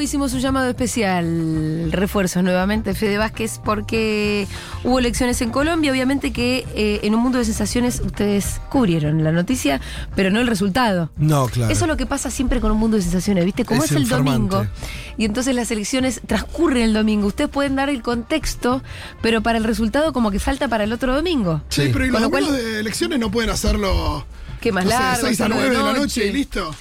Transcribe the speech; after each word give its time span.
hicimos 0.00 0.32
un 0.34 0.40
llamado 0.40 0.68
especial, 0.68 1.90
refuerzos 1.92 2.42
nuevamente, 2.42 2.94
Fede 2.94 3.18
Vázquez, 3.18 3.60
porque 3.64 4.46
hubo 4.84 4.98
elecciones 4.98 5.40
en 5.42 5.50
Colombia. 5.50 5.90
Obviamente 5.92 6.32
que 6.32 6.66
eh, 6.74 7.00
en 7.02 7.14
un 7.14 7.22
mundo 7.22 7.38
de 7.38 7.44
sensaciones 7.44 8.00
ustedes 8.04 8.60
cubrieron 8.70 9.22
la 9.24 9.32
noticia, 9.32 9.80
pero 10.14 10.30
no 10.30 10.40
el 10.40 10.46
resultado. 10.46 11.10
No, 11.16 11.46
claro. 11.48 11.72
Eso 11.72 11.84
es 11.84 11.88
lo 11.88 11.96
que 11.96 12.06
pasa 12.06 12.30
siempre 12.30 12.60
con 12.60 12.72
un 12.72 12.78
mundo 12.78 12.96
de 12.96 13.02
sensaciones, 13.02 13.44
¿viste? 13.44 13.64
Como 13.64 13.82
es, 13.84 13.90
Es 13.90 13.96
el 13.96 14.08
domingo 14.08 14.66
y 15.18 15.24
entonces 15.24 15.54
las 15.54 15.70
elecciones 15.70 16.20
transcurren 16.26 16.82
el 16.82 16.92
domingo, 16.94 17.26
ustedes 17.26 17.50
pueden 17.50 17.76
dar 17.76 17.88
el 17.90 18.02
contexto, 18.02 18.82
pero 19.22 19.42
para 19.42 19.58
el 19.58 19.64
resultado 19.64 20.12
como 20.12 20.30
que 20.30 20.38
falta 20.40 20.68
para 20.68 20.84
el 20.84 20.92
otro 20.92 21.14
domingo. 21.14 21.62
Sí, 21.68 21.82
Sí. 21.86 21.90
pero 21.92 22.06
¿y 22.06 22.10
los 22.10 22.28
cual- 22.28 22.52
de 22.52 22.80
elecciones 22.80 23.18
no 23.18 23.30
pueden 23.30 23.50
hacerlo 23.50 24.24
¿Qué 24.60 24.72
más 24.72 24.84
no 24.84 24.90
sé, 24.90 24.96
largo? 24.98 25.26
6 25.26 25.40
a 25.40 25.44
solo 25.44 25.54
9 25.56 25.70
de 25.70 25.76
la 25.76 25.82
noche? 25.92 26.00
noche 26.00 26.26
y 26.26 26.32
listo? 26.32 26.74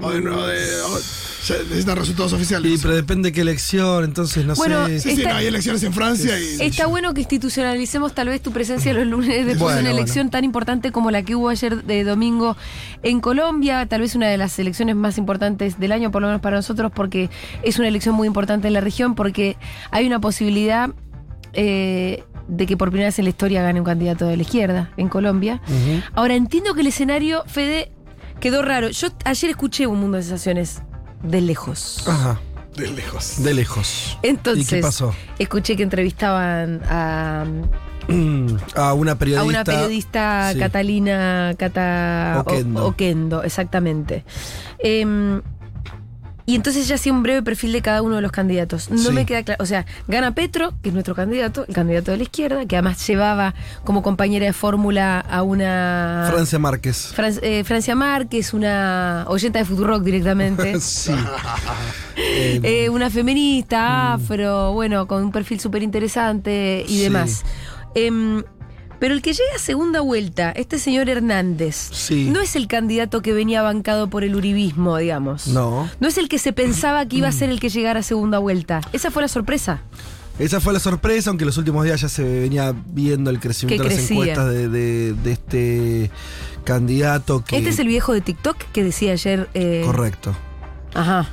O 0.00 0.10
de, 0.10 0.20
no, 0.20 0.46
de- 0.46 0.80
o- 0.82 0.98
se 1.42 1.58
necesitan 1.64 1.96
resultados 1.96 2.32
oficiales. 2.32 2.72
Y, 2.72 2.78
pero 2.80 2.94
depende 2.94 3.32
qué 3.32 3.40
elección, 3.40 4.04
entonces 4.04 4.46
no 4.46 4.54
Bueno, 4.54 4.86
sé. 4.86 5.00
sí, 5.00 5.22
no, 5.24 5.34
hay 5.34 5.46
elecciones 5.46 5.82
en 5.82 5.92
Francia 5.92 6.38
y. 6.38 6.62
Está 6.62 6.86
bueno 6.86 7.12
que 7.14 7.20
institucionalicemos 7.22 8.14
tal 8.14 8.28
vez 8.28 8.40
tu 8.40 8.52
presencia 8.52 8.92
los 8.94 9.06
lunes 9.06 9.28
después 9.44 9.58
Bueno, 9.58 9.74
de 9.76 9.80
una 9.82 9.90
bueno. 9.90 9.98
elección 10.02 10.30
tan 10.30 10.44
importante 10.44 10.92
como 10.92 11.10
la 11.10 11.22
que 11.22 11.34
hubo 11.34 11.48
ayer 11.48 11.82
de 11.84 12.04
domingo 12.04 12.56
en 13.02 13.20
Colombia, 13.20 13.84
tal 13.86 14.02
vez 14.02 14.14
una 14.14 14.28
de 14.28 14.38
las 14.38 14.56
elecciones 14.58 14.94
más 14.94 15.18
importantes 15.18 15.80
del 15.80 15.90
año, 15.92 16.10
por 16.12 16.22
lo 16.22 16.28
menos 16.28 16.40
para 16.40 16.56
nosotros, 16.56 16.92
porque 16.94 17.28
es 17.64 17.78
una 17.78 17.88
elección 17.88 18.14
muy 18.14 18.28
importante 18.28 18.68
en 18.68 18.74
la 18.74 18.80
región, 18.80 19.14
porque 19.16 19.56
hay 19.90 20.06
una 20.06 20.20
posibilidad 20.20 20.90
eh, 21.54 22.22
de 22.48 22.66
que 22.66 22.76
por 22.76 22.90
primera 22.90 23.08
vez 23.08 23.18
en 23.18 23.24
la 23.24 23.30
historia 23.30 23.62
gane 23.62 23.80
un 23.80 23.86
candidato 23.86 24.26
de 24.26 24.36
la 24.36 24.42
izquierda 24.42 24.90
en 24.96 25.08
Colombia. 25.08 25.60
Ahora 26.14 26.34
entiendo 26.34 26.74
que 26.74 26.80
el 26.82 26.86
escenario, 26.86 27.42
Fede, 27.46 27.90
quedó 28.42 28.60
raro. 28.60 28.90
Yo 28.90 29.08
ayer 29.24 29.50
escuché 29.50 29.86
un 29.86 30.00
mundo 30.00 30.18
de 30.18 30.24
sensaciones 30.24 30.82
de 31.22 31.40
lejos. 31.40 32.04
Ajá, 32.06 32.38
De 32.76 32.88
lejos. 32.90 33.42
de 33.42 33.54
lejos. 33.54 34.18
Entonces, 34.22 34.66
¿Y 34.66 34.76
qué 34.76 34.82
pasó? 34.82 35.14
escuché 35.38 35.76
que 35.76 35.82
entrevistaban 35.84 36.82
a 36.90 37.44
A 38.74 38.94
una 38.94 39.14
periodista. 39.16 39.42
a 39.42 39.44
una 39.48 39.64
periodista 39.64 40.50
sí. 40.52 40.58
Catalina 40.58 41.54
Cata 41.56 42.42
Oquendo. 42.44 42.84
O- 42.84 42.88
Oquendo, 42.88 43.42
exactamente. 43.44 44.24
Em, 44.80 45.40
y 46.46 46.56
entonces 46.56 46.88
ya 46.88 46.94
hacía 46.96 47.12
un 47.12 47.22
breve 47.22 47.42
perfil 47.42 47.72
de 47.72 47.82
cada 47.82 48.02
uno 48.02 48.16
de 48.16 48.22
los 48.22 48.32
candidatos. 48.32 48.90
No 48.90 48.98
Sí. 48.98 49.12
me 49.12 49.26
queda 49.26 49.42
claro. 49.42 49.62
O 49.62 49.66
sea, 49.66 49.86
gana 50.08 50.34
Petro, 50.34 50.72
que 50.82 50.88
es 50.88 50.92
nuestro 50.94 51.14
candidato, 51.14 51.64
el 51.68 51.74
candidato 51.74 52.10
de 52.10 52.16
la 52.18 52.22
izquierda, 52.24 52.66
que 52.66 52.76
además 52.76 53.06
llevaba 53.06 53.54
como 53.84 54.02
compañera 54.02 54.46
de 54.46 54.52
fórmula 54.52 55.20
a 55.20 55.42
una. 55.42 56.28
Francia 56.32 56.58
Márquez. 56.58 57.12
Fran- 57.16 57.38
eh, 57.42 57.64
Francia 57.64 57.94
Márquez, 57.94 58.54
una 58.54 59.24
oyenta 59.28 59.58
de 59.58 59.64
Futurock 59.64 60.02
directamente. 60.02 60.78
sí. 60.80 61.12
Eh, 62.16 62.88
una 62.90 63.08
Mm. 63.08 63.12
feminista, 63.12 64.12
afro, 64.14 64.72
bueno, 64.72 65.06
con 65.06 65.24
un 65.24 65.32
perfil 65.32 65.60
súper 65.60 65.82
interesante 65.82 66.84
y 66.86 66.98
Sí. 66.98 67.02
demás. 67.04 67.42
Em, 67.94 68.42
pero 69.02 69.14
el 69.14 69.20
que 69.20 69.32
llega 69.32 69.56
a 69.56 69.58
segunda 69.58 70.00
vuelta, 70.00 70.52
este 70.52 70.78
señor 70.78 71.08
Hernández, 71.08 71.88
Sí. 71.90 72.30
no 72.30 72.40
es 72.40 72.54
el 72.54 72.68
candidato 72.68 73.20
que 73.20 73.32
venía 73.32 73.60
bancado 73.60 74.08
por 74.08 74.22
el 74.22 74.36
uribismo, 74.36 74.96
digamos. 74.96 75.48
No. 75.48 75.90
No 75.98 76.06
es 76.06 76.18
el 76.18 76.28
que 76.28 76.38
se 76.38 76.52
pensaba 76.52 77.04
que 77.06 77.16
iba 77.16 77.26
a 77.26 77.32
ser 77.32 77.50
el 77.50 77.58
que 77.58 77.68
llegara 77.68 77.98
a 77.98 78.02
segunda 78.04 78.38
vuelta. 78.38 78.80
Esa 78.92 79.10
fue 79.10 79.22
la 79.22 79.26
sorpresa. 79.26 79.82
Esa 80.38 80.60
fue 80.60 80.72
la 80.72 80.78
sorpresa, 80.78 81.30
aunque 81.30 81.44
los 81.44 81.58
últimos 81.58 81.84
días 81.84 82.00
ya 82.00 82.08
se 82.08 82.22
venía 82.22 82.72
viendo 82.86 83.30
el 83.30 83.40
crecimiento 83.40 83.82
de 83.88 83.90
las 83.96 84.08
encuestas 84.08 84.48
de, 84.50 84.68
de- 84.68 85.12
de 85.14 85.32
este 85.32 86.10
candidato 86.62 87.44
que. 87.44 87.56
Este 87.56 87.70
es 87.70 87.78
el 87.80 87.88
viejo 87.88 88.12
de 88.12 88.20
TikTok 88.20 88.56
que 88.72 88.84
decía 88.84 89.12
ayer. 89.12 89.48
eh, 89.54 89.82
Correcto. 89.84 90.32
Ajá. 90.94 91.28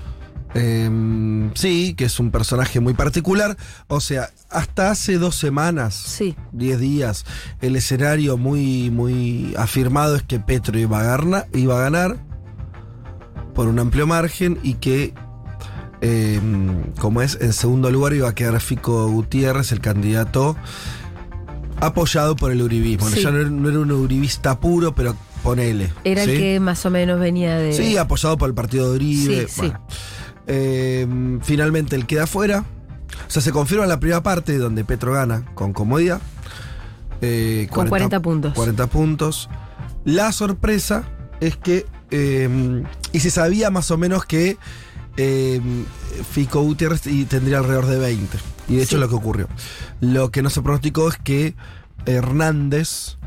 Em, 0.56 1.52
sí, 1.54 1.94
que 1.96 2.06
es 2.06 2.20
un 2.20 2.32
personaje 2.32 2.80
muy 2.80 2.94
particular. 2.94 3.56
O 3.88 4.00
sea, 4.02 4.30
hasta 4.50 4.90
hace 4.92 5.18
dos 5.20 5.36
semanas, 5.36 5.94
Sí. 5.96 6.36
10 6.54 6.80
días, 6.80 7.26
el 7.62 7.76
escenario 7.76 8.38
muy, 8.38 8.90
muy 8.90 9.54
afirmado 9.58 10.16
es 10.16 10.24
que 10.24 10.40
Petro 10.40 10.78
iba 10.80 11.00
a, 11.00 11.04
garna- 11.04 11.46
iba 11.54 11.78
a 11.78 11.82
ganar 11.82 12.18
por 13.54 13.68
un 13.68 13.78
amplio 13.80 14.08
margen 14.08 14.58
y 14.64 14.76
que, 14.76 15.14
em, 16.02 16.94
como 17.00 17.22
es, 17.22 17.38
en 17.42 17.54
segundo 17.54 17.92
lugar 17.92 18.14
iba 18.14 18.30
a 18.30 18.34
quedar 18.36 18.60
Fico 18.62 19.08
Gutiérrez, 19.10 19.72
el 19.72 19.82
candidato 19.82 20.56
apoyado 21.82 22.36
por 22.36 22.52
el 22.52 22.62
uribismo. 22.62 23.08
Sí. 23.10 23.22
Ya 23.22 23.32
no 23.32 23.40
era, 23.40 23.50
no 23.50 23.70
era 23.70 23.80
un 23.80 23.92
uribista 23.92 24.60
puro, 24.60 24.94
pero 24.96 25.16
ponele. 25.44 25.92
Era 26.04 26.24
¿sí? 26.26 26.32
el 26.32 26.38
que 26.40 26.60
más 26.60 26.86
o 26.86 26.90
menos 26.90 27.20
venía 27.20 27.58
de. 27.58 27.74
Sí, 27.74 27.98
apoyado 27.98 28.38
por 28.38 28.50
el 28.50 28.56
partido 28.56 28.90
de 28.90 28.96
Uribe. 28.96 29.48
Sí, 29.48 29.62
sí. 29.62 29.74
Eh, 30.52 31.08
finalmente 31.44 31.96
él 31.96 32.06
queda 32.08 32.24
afuera. 32.24 32.66
O 33.28 33.30
sea, 33.30 33.42
se 33.42 33.52
confirma 33.52 33.86
la 33.86 34.00
primera 34.00 34.22
parte 34.24 34.58
donde 34.58 34.84
Petro 34.84 35.14
gana 35.14 35.46
con 35.56 35.72
comodidad. 35.74 36.20
Eh, 37.22 37.68
Con 37.72 37.88
40 37.88 38.20
puntos. 38.22 38.54
40 38.54 38.88
puntos. 38.88 39.50
La 40.06 40.32
sorpresa 40.32 41.04
es 41.40 41.56
que. 41.56 41.86
eh, 42.12 42.84
y 43.12 43.20
se 43.20 43.30
sabía 43.32 43.70
más 43.70 43.92
o 43.92 43.98
menos 43.98 44.26
que 44.26 44.58
eh, 45.18 45.62
Fico 46.32 46.62
Gutiérrez 46.62 47.06
y 47.08 47.26
tendría 47.26 47.60
alrededor 47.60 47.86
de 47.88 48.00
20. 48.00 48.38
Y 48.70 48.76
de 48.76 48.82
hecho 48.84 48.90
Sí. 48.92 48.96
es 48.96 49.02
lo 49.02 49.10
que 49.10 49.16
ocurrió. 49.16 49.48
Lo 50.02 50.32
que 50.32 50.42
no 50.42 50.50
se 50.50 50.62
pronosticó 50.62 51.10
es 51.10 51.18
que 51.18 51.56
Hernández 52.06 53.18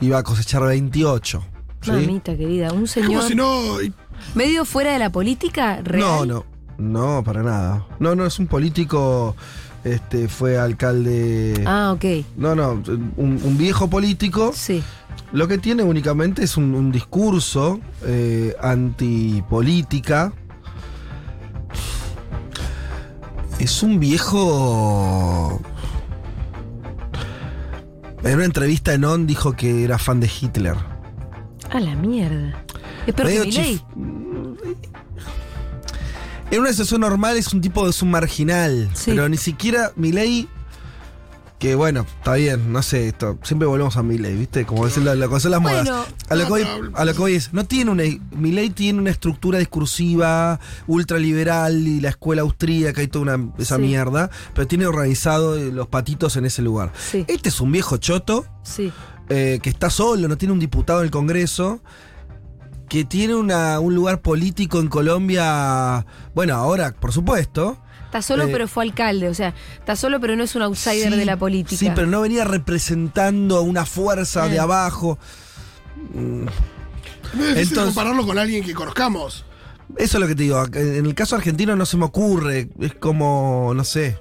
iba 0.00 0.18
a 0.18 0.22
cosechar 0.22 0.62
28. 0.62 1.44
¿sí? 1.82 1.90
Mamita 1.90 2.36
querida, 2.36 2.68
un 2.68 2.74
Como 2.74 2.86
señor 2.86 3.22
si 3.24 3.34
no. 3.34 3.76
medio 4.34 4.64
fuera 4.64 4.92
de 4.92 4.98
la 4.98 5.10
política 5.10 5.80
real. 5.82 6.00
No, 6.00 6.26
no, 6.26 6.46
no, 6.78 7.22
para 7.24 7.42
nada. 7.42 7.86
No, 7.98 8.14
no, 8.14 8.26
es 8.26 8.38
un 8.38 8.46
político, 8.46 9.36
este, 9.84 10.28
fue 10.28 10.58
alcalde... 10.58 11.62
Ah, 11.66 11.92
ok. 11.94 12.04
No, 12.36 12.54
no, 12.54 12.82
un, 13.16 13.40
un 13.42 13.58
viejo 13.58 13.88
político. 13.88 14.52
Sí. 14.54 14.82
Lo 15.32 15.48
que 15.48 15.58
tiene 15.58 15.82
únicamente 15.82 16.44
es 16.44 16.56
un, 16.56 16.74
un 16.74 16.92
discurso 16.92 17.80
eh, 18.04 18.54
antipolítica. 18.60 20.32
Es 23.58 23.82
un 23.82 24.00
viejo... 24.00 25.60
En 28.22 28.36
una 28.36 28.44
entrevista 28.46 28.94
en 28.94 29.04
On 29.04 29.26
dijo 29.26 29.52
que 29.52 29.84
era 29.84 29.98
fan 29.98 30.18
de 30.18 30.30
Hitler. 30.40 30.76
A 31.70 31.78
la 31.78 31.94
mierda. 31.94 32.54
Es 33.06 33.12
peor 33.14 33.46
En 36.54 36.60
una 36.60 36.70
situación 36.70 37.00
normal 37.00 37.36
es 37.36 37.52
un 37.52 37.60
tipo 37.60 37.82
de 37.84 37.90
es 37.90 38.00
un 38.02 38.10
marginal, 38.12 38.88
Sí. 38.94 39.10
pero 39.10 39.28
ni 39.28 39.36
siquiera 39.36 39.90
Milei 39.96 40.48
que 41.58 41.74
bueno, 41.76 42.04
está 42.18 42.34
bien, 42.34 42.72
no 42.72 42.82
sé, 42.82 43.08
esto, 43.08 43.38
siempre 43.42 43.66
volvemos 43.66 43.96
a 43.96 44.02
Milei, 44.02 44.36
¿viste? 44.36 44.66
Como 44.66 44.84
decir 44.84 45.02
la, 45.02 45.14
la 45.14 45.26
las 45.28 45.42
Bueno, 45.42 45.60
modas. 45.62 46.06
A 46.28 46.34
lo, 46.34 46.44
que 46.44 46.50
voy, 46.50 46.66
a 46.94 47.04
lo 47.06 47.14
que 47.14 47.34
es, 47.36 47.54
no 47.54 47.64
tiene 47.64 47.90
una 47.90 48.02
Milei 48.32 48.68
tiene 48.70 48.98
una 49.00 49.10
estructura 49.10 49.58
discursiva 49.58 50.60
ultraliberal 50.86 51.86
y 51.88 52.00
la 52.00 52.10
escuela 52.10 52.42
austríaca 52.42 53.02
y 53.02 53.08
toda 53.08 53.34
una 53.34 53.50
esa 53.58 53.76
Sí. 53.76 53.82
mierda, 53.82 54.30
pero 54.54 54.66
tiene 54.66 54.86
organizado 54.86 55.56
eh, 55.56 55.72
los 55.72 55.88
patitos 55.88 56.36
en 56.36 56.44
ese 56.44 56.60
lugar. 56.60 56.92
Sí. 57.10 57.24
Este 57.28 57.48
es 57.48 57.60
un 57.60 57.72
viejo 57.72 57.96
choto 57.96 58.44
Sí. 58.62 58.92
eh, 59.30 59.58
que 59.62 59.70
está 59.70 59.88
solo, 59.90 60.28
no 60.28 60.36
tiene 60.36 60.52
un 60.52 60.60
diputado 60.60 60.98
en 61.00 61.06
el 61.06 61.10
Congreso, 61.10 61.80
que 62.88 63.04
tiene 63.04 63.34
una- 63.34 63.80
un 63.80 63.94
lugar 63.94 64.20
político 64.20 64.78
en 64.80 64.88
Colombia, 64.88 66.04
bueno, 66.34 66.54
ahora, 66.54 66.92
por 66.92 67.12
supuesto. 67.12 67.78
Está 68.06 68.22
solo, 68.22 68.44
Eh, 68.44 68.48
pero 68.52 68.68
fue 68.68 68.84
alcalde. 68.84 69.28
O 69.28 69.34
sea, 69.34 69.54
está 69.78 69.96
solo, 69.96 70.20
pero 70.20 70.36
no 70.36 70.44
es 70.44 70.54
un 70.54 70.62
outsider 70.62 71.12
Sí, 71.12 71.18
de 71.18 71.24
la 71.24 71.36
política. 71.36 71.76
Sí, 71.76 71.90
pero 71.94 72.06
no 72.06 72.20
venía 72.20 72.44
representando 72.44 73.62
una 73.62 73.84
fuerza 73.86 74.46
Eh. 74.46 74.50
de 74.50 74.58
abajo. 74.60 75.18
Es 76.12 77.32
difícil 77.32 77.58
Entonces- 77.58 77.84
compararlo 77.86 78.26
con 78.26 78.38
alguien 78.38 78.64
que 78.64 78.74
conozcamos. 78.74 79.44
Eso 79.96 80.16
es 80.18 80.20
lo 80.20 80.26
que 80.28 80.34
te 80.34 80.44
digo. 80.44 80.64
En 80.74 81.06
el 81.06 81.14
caso 81.14 81.36
argentino 81.36 81.76
no 81.76 81.86
se 81.86 81.96
me 81.96 82.04
ocurre. 82.04 82.68
Es 82.80 82.94
como, 82.94 83.72
no 83.74 83.84
sé. 83.84 84.18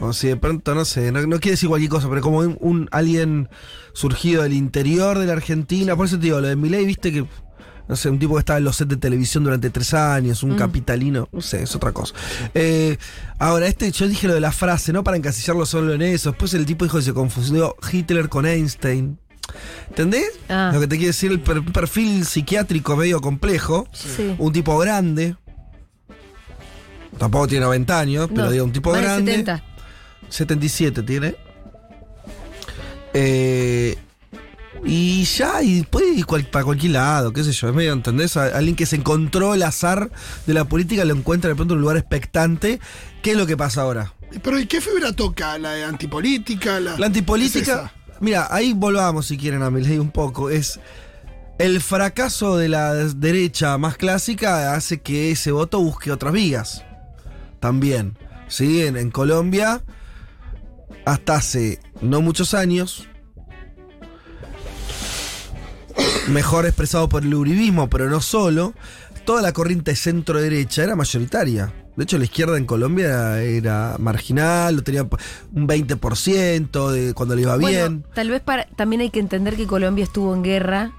O 0.00 0.12
si 0.12 0.28
de 0.28 0.36
pronto, 0.36 0.74
no 0.74 0.84
sé, 0.84 1.12
no, 1.12 1.20
no 1.22 1.38
quiere 1.38 1.52
decir 1.52 1.68
cualquier 1.68 1.90
cosa, 1.90 2.08
pero 2.08 2.20
como 2.20 2.38
un, 2.38 2.56
un- 2.60 2.88
alguien 2.90 3.48
surgido 3.94 4.42
del 4.42 4.52
interior 4.52 5.18
de 5.18 5.26
la 5.26 5.32
Argentina. 5.32 5.96
Por 5.96 6.06
eso 6.06 6.16
te 6.16 6.24
digo, 6.24 6.40
lo 6.40 6.48
de 6.48 6.56
Milei, 6.56 6.84
viste 6.84 7.12
que, 7.12 7.24
no 7.88 7.96
sé, 7.96 8.08
un 8.10 8.18
tipo 8.18 8.34
que 8.34 8.40
estaba 8.40 8.58
en 8.58 8.64
los 8.64 8.76
sets 8.76 8.90
de 8.90 8.96
televisión 8.96 9.44
durante 9.44 9.70
tres 9.70 9.94
años, 9.94 10.42
un 10.42 10.54
Mm. 10.54 10.56
capitalino, 10.56 11.28
no 11.32 11.40
sé, 11.40 11.62
es 11.62 11.74
otra 11.76 11.92
cosa. 11.92 12.14
Eh, 12.54 12.96
ahora, 13.38 13.66
este, 13.66 13.90
yo 13.92 14.08
dije 14.08 14.26
lo 14.28 14.34
de 14.34 14.40
la 14.40 14.52
frase, 14.52 14.92
no 14.92 15.04
para 15.04 15.16
encasillarlo 15.16 15.64
solo 15.66 15.92
en 15.94 16.02
eso. 16.02 16.30
Después 16.30 16.52
el 16.54 16.66
tipo 16.66 16.84
dijo 16.84 16.98
que 16.98 17.04
se 17.04 17.12
confundió 17.14 17.76
Hitler 17.92 18.28
con 18.28 18.46
Einstein. 18.46 19.18
¿Entendés? 19.88 20.26
Ah. 20.48 20.70
Lo 20.74 20.80
que 20.80 20.88
te 20.88 20.96
quiere 20.96 21.08
decir, 21.08 21.30
el 21.30 21.40
per- 21.40 21.64
perfil 21.72 22.24
psiquiátrico 22.26 22.96
medio 22.96 23.20
complejo. 23.20 23.86
Sí. 23.92 24.34
Un 24.38 24.52
tipo 24.52 24.76
grande. 24.78 25.36
Tampoco 27.18 27.46
tiene 27.46 27.64
90 27.64 27.98
años, 28.00 28.28
pero 28.28 28.46
No, 28.46 28.50
digo, 28.50 28.64
un 28.64 28.72
tipo 28.72 28.90
grande. 28.92 29.30
70. 29.36 29.62
77 30.28 31.02
tiene. 31.02 31.36
Eh, 33.14 33.96
Y 34.84 35.24
ya, 35.24 35.62
y 35.62 35.82
puede 35.82 36.12
ir 36.14 36.26
cual- 36.26 36.46
para 36.46 36.64
cualquier 36.64 36.92
lado, 36.92 37.32
qué 37.32 37.42
sé 37.42 37.52
yo, 37.52 37.68
es 37.68 37.74
medio, 37.74 37.92
¿entendés? 37.92 38.36
A- 38.36 38.56
Alguien 38.56 38.76
que 38.76 38.86
se 38.86 38.96
encontró 38.96 39.54
el 39.54 39.62
azar 39.62 40.10
de 40.46 40.54
la 40.54 40.64
política 40.66 41.04
lo 41.04 41.14
encuentra 41.14 41.48
de 41.48 41.56
pronto 41.56 41.74
en 41.74 41.78
un 41.78 41.82
lugar 41.82 41.96
expectante. 41.96 42.78
¿Qué 43.22 43.32
es 43.32 43.36
lo 43.36 43.46
que 43.46 43.56
pasa 43.56 43.82
ahora? 43.82 44.12
Pero 44.42 44.60
¿y 44.60 44.66
qué 44.66 44.80
fibra 44.80 45.12
toca? 45.12 45.58
¿La 45.58 45.72
de 45.72 45.84
antipolítica? 45.84 46.78
La, 46.78 46.96
La 46.98 47.06
antipolítica. 47.06 47.90
¿Qué 48.06 48.14
es 48.14 48.20
Mira, 48.20 48.48
ahí 48.50 48.72
volvamos 48.72 49.26
si 49.26 49.36
quieren 49.36 49.62
a 49.62 49.70
Milei 49.70 49.98
un 49.98 50.10
poco. 50.10 50.50
Es 50.50 50.78
el 51.58 51.80
fracaso 51.80 52.56
de 52.56 52.68
la 52.68 52.94
derecha 52.94 53.76
más 53.78 53.96
clásica 53.96 54.74
hace 54.74 55.00
que 55.00 55.30
ese 55.32 55.50
voto 55.52 55.80
busque 55.80 56.12
otras 56.12 56.32
vías. 56.32 56.84
También. 57.60 58.16
Sí, 58.48 58.82
en, 58.82 58.96
en 58.96 59.10
Colombia, 59.10 59.82
hasta 61.04 61.34
hace 61.36 61.80
no 62.00 62.20
muchos 62.20 62.54
años, 62.54 63.06
mejor 66.28 66.66
expresado 66.66 67.08
por 67.08 67.22
el 67.22 67.34
uribismo, 67.34 67.88
pero 67.88 68.08
no 68.08 68.20
solo, 68.20 68.74
toda 69.24 69.42
la 69.42 69.52
corriente 69.52 69.94
centro-derecha 69.94 70.84
era 70.84 70.96
mayoritaria. 70.96 71.72
De 71.96 72.04
hecho, 72.04 72.18
la 72.18 72.24
izquierda 72.24 72.58
en 72.58 72.66
Colombia 72.66 73.42
era, 73.42 73.96
marginal, 73.98 74.76
lo 74.76 74.82
tenía 74.82 75.02
un 75.02 75.66
20% 75.66 76.90
de 76.90 77.14
cuando 77.14 77.34
le 77.34 77.42
iba 77.42 77.56
bien. 77.56 77.70
Bueno, 77.70 78.02
tal 78.14 78.30
vez 78.30 78.42
para, 78.42 78.66
también 78.76 79.00
hay 79.00 79.10
que 79.10 79.20
entender 79.20 79.56
que 79.56 79.66
Colombia 79.66 80.04
estuvo 80.04 80.34
en 80.34 80.42
guerra 80.42 80.92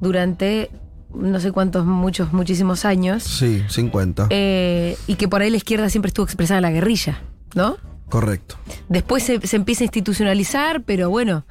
durante 0.00 0.70
no 1.14 1.38
sé 1.38 1.52
cuántos, 1.52 1.84
muchos, 1.84 2.32
muchísimos 2.32 2.84
años. 2.84 3.22
Sí, 3.22 3.62
50. 3.68 4.28
eh, 4.30 4.96
y 5.06 5.14
que 5.14 5.28
por 5.28 5.42
ahí 5.42 5.50
la 5.50 5.58
izquierda 5.58 5.88
siempre 5.90 6.08
estuvo 6.08 6.24
expresada 6.24 6.58
en 6.58 6.62
la 6.62 6.70
guerrilla, 6.70 7.22
¿no? 7.54 7.76
Correcto. 8.08 8.56
Después 8.88 9.22
se, 9.22 9.46
se 9.46 9.56
empieza 9.56 9.84
a 9.84 9.86
institucionalizar, 9.86 10.82
pero 10.82 11.08
bueno, 11.08 11.46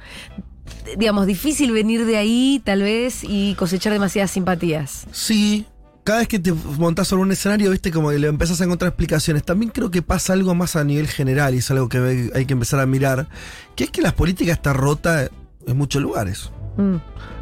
digamos, 0.98 1.26
difícil 1.26 1.72
venir 1.72 2.04
de 2.06 2.16
ahí 2.16 2.60
tal 2.64 2.82
vez 2.82 3.20
y 3.22 3.54
cosechar 3.54 3.92
demasiadas 3.92 4.30
simpatías. 4.30 5.06
Sí, 5.12 5.66
cada 6.04 6.20
vez 6.20 6.28
que 6.28 6.38
te 6.38 6.52
montás 6.52 7.08
sobre 7.08 7.22
un 7.22 7.32
escenario, 7.32 7.70
viste, 7.70 7.90
como 7.92 8.10
que 8.10 8.18
le 8.18 8.26
empezás 8.28 8.60
a 8.60 8.64
encontrar 8.64 8.88
explicaciones. 8.90 9.44
También 9.44 9.70
creo 9.70 9.90
que 9.90 10.02
pasa 10.02 10.32
algo 10.32 10.54
más 10.54 10.74
a 10.76 10.84
nivel 10.84 11.06
general 11.08 11.54
y 11.54 11.58
es 11.58 11.70
algo 11.70 11.88
que 11.88 12.30
hay- 12.34 12.46
que 12.46 12.52
empezar 12.52 12.80
a 12.80 12.86
mirar, 12.86 13.28
que 13.76 13.84
es 13.84 13.90
que 13.90 14.02
la 14.02 14.14
política 14.14 14.52
está 14.52 14.72
rota 14.72 15.28
en 15.66 15.76
muchos 15.76 16.02
lugares. 16.02 16.50
Mm. 16.76 16.96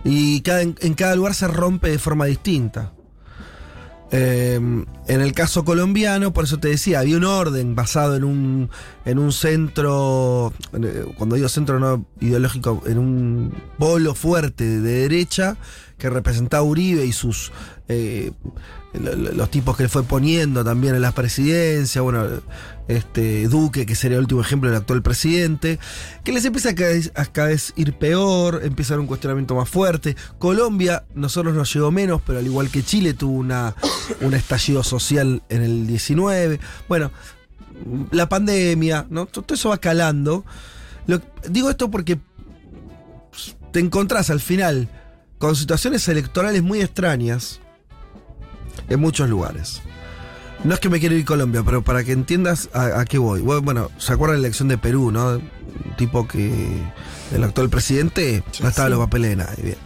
Y 0.04 0.40
cada, 0.42 0.62
en, 0.62 0.76
en 0.80 0.94
cada 0.94 1.14
lugar 1.16 1.34
se 1.34 1.48
rompe 1.48 1.88
de 1.90 1.98
forma 1.98 2.26
distinta. 2.26 2.92
Eh, 4.12 4.54
en 4.54 5.20
el 5.20 5.32
caso 5.32 5.64
colombiano, 5.64 6.32
por 6.32 6.44
eso 6.44 6.58
te 6.58 6.68
decía, 6.68 7.00
había 7.00 7.16
un 7.16 7.24
orden 7.24 7.74
basado 7.74 8.16
en 8.16 8.24
un, 8.24 8.70
en 9.04 9.18
un 9.18 9.32
centro, 9.32 10.52
eh, 10.72 11.04
cuando 11.16 11.36
digo 11.36 11.48
centro 11.48 11.78
no 11.78 12.04
ideológico, 12.20 12.82
en 12.86 12.98
un 12.98 13.54
polo 13.78 14.14
fuerte 14.14 14.64
de 14.64 14.80
derecha 14.80 15.56
que 16.00 16.10
representaba 16.10 16.64
Uribe 16.64 17.04
y 17.06 17.12
sus 17.12 17.52
eh, 17.88 18.32
lo- 18.92 19.14
lo- 19.14 19.32
los 19.32 19.50
tipos 19.50 19.76
que 19.76 19.84
le 19.84 19.88
fue 19.88 20.02
poniendo 20.02 20.64
también 20.64 20.96
en 20.96 21.02
las 21.02 21.12
presidencias, 21.12 22.02
bueno, 22.02 22.24
este 22.88 23.46
Duque, 23.46 23.86
que 23.86 23.94
sería 23.94 24.16
el 24.16 24.22
último 24.22 24.40
ejemplo 24.40 24.68
del 24.68 24.78
actual 24.80 25.00
presidente, 25.02 25.78
que 26.24 26.32
les 26.32 26.44
empieza 26.44 26.70
a 26.70 26.74
cada, 26.74 26.90
vez, 26.90 27.12
a 27.14 27.24
cada 27.26 27.48
vez 27.48 27.72
ir 27.76 27.92
peor, 27.96 28.62
empieza 28.64 28.92
a 28.92 28.94
haber 28.94 29.02
un 29.02 29.06
cuestionamiento 29.06 29.54
más 29.54 29.68
fuerte. 29.68 30.16
Colombia, 30.40 31.04
nosotros 31.14 31.54
nos 31.54 31.72
llegó 31.72 31.92
menos, 31.92 32.20
pero 32.26 32.40
al 32.40 32.46
igual 32.46 32.68
que 32.68 32.82
Chile, 32.82 33.14
tuvo 33.14 33.38
una, 33.38 33.76
un 34.22 34.34
estallido 34.34 34.82
social 34.82 35.42
en 35.50 35.62
el 35.62 35.86
19. 35.86 36.58
Bueno, 36.88 37.12
la 38.10 38.28
pandemia, 38.28 39.06
¿no? 39.08 39.26
Todo 39.26 39.54
eso 39.54 39.68
va 39.68 39.78
calando. 39.78 40.44
Digo 41.48 41.70
esto 41.70 41.90
porque 41.92 42.18
te 43.72 43.78
encontrás 43.80 44.30
al 44.30 44.40
final 44.40 44.88
con 45.40 45.56
situaciones 45.56 46.06
electorales 46.06 46.62
muy 46.62 46.80
extrañas 46.82 47.58
en 48.88 49.00
muchos 49.00 49.28
lugares. 49.28 49.80
No 50.62 50.74
es 50.74 50.80
que 50.80 50.90
me 50.90 51.00
quiero 51.00 51.14
ir 51.14 51.22
a 51.22 51.26
Colombia, 51.26 51.62
pero 51.64 51.82
para 51.82 52.04
que 52.04 52.12
entiendas 52.12 52.68
a, 52.74 53.00
a 53.00 53.04
qué 53.06 53.16
voy. 53.16 53.40
Bueno, 53.40 53.90
¿se 53.96 54.12
acuerdan 54.12 54.36
de 54.36 54.42
la 54.42 54.46
elección 54.48 54.68
de 54.68 54.76
Perú, 54.76 55.10
no? 55.10 55.30
Un 55.36 55.42
tipo 55.96 56.28
que 56.28 56.52
el 57.34 57.42
actual 57.42 57.70
presidente 57.70 58.44
no 58.60 58.68
estaba 58.68 58.88
en 58.88 58.92
los 58.94 59.00
papeles 59.06 59.30
de 59.30 59.36
nadie. 59.36 59.62
Bien. 59.62 59.76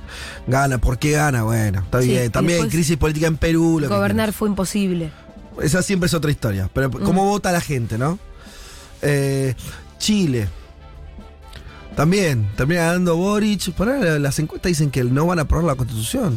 Gana, 0.48 0.78
¿por 0.78 0.98
qué 0.98 1.12
gana? 1.12 1.44
Bueno, 1.44 1.80
está 1.80 2.02
Sí, 2.02 2.08
bien. 2.08 2.32
También 2.32 2.68
crisis 2.68 2.96
política 2.96 3.28
en 3.28 3.36
Perú. 3.36 3.78
lo 3.80 3.86
que 3.88 3.94
Gobernar 3.94 4.32
fue 4.32 4.48
imposible. 4.48 5.12
Esa 5.62 5.82
siempre 5.82 6.08
es 6.08 6.14
otra 6.14 6.32
historia. 6.32 6.68
Pero 6.74 6.90
¿cómo 6.90 7.24
vota 7.26 7.52
la 7.52 7.60
gente, 7.60 7.96
no? 7.96 8.18
Eh, 9.02 9.54
Chile. 9.98 10.48
También, 11.96 12.48
termina 12.56 12.82
ganando 12.86 13.16
Boric. 13.16 13.72
Por 13.72 13.88
ahora 13.88 14.18
las 14.18 14.38
encuestas 14.38 14.70
dicen 14.70 14.90
que 14.90 15.04
no 15.04 15.26
van 15.26 15.38
a 15.38 15.42
aprobar 15.42 15.64
la 15.66 15.74
constitución. 15.76 16.36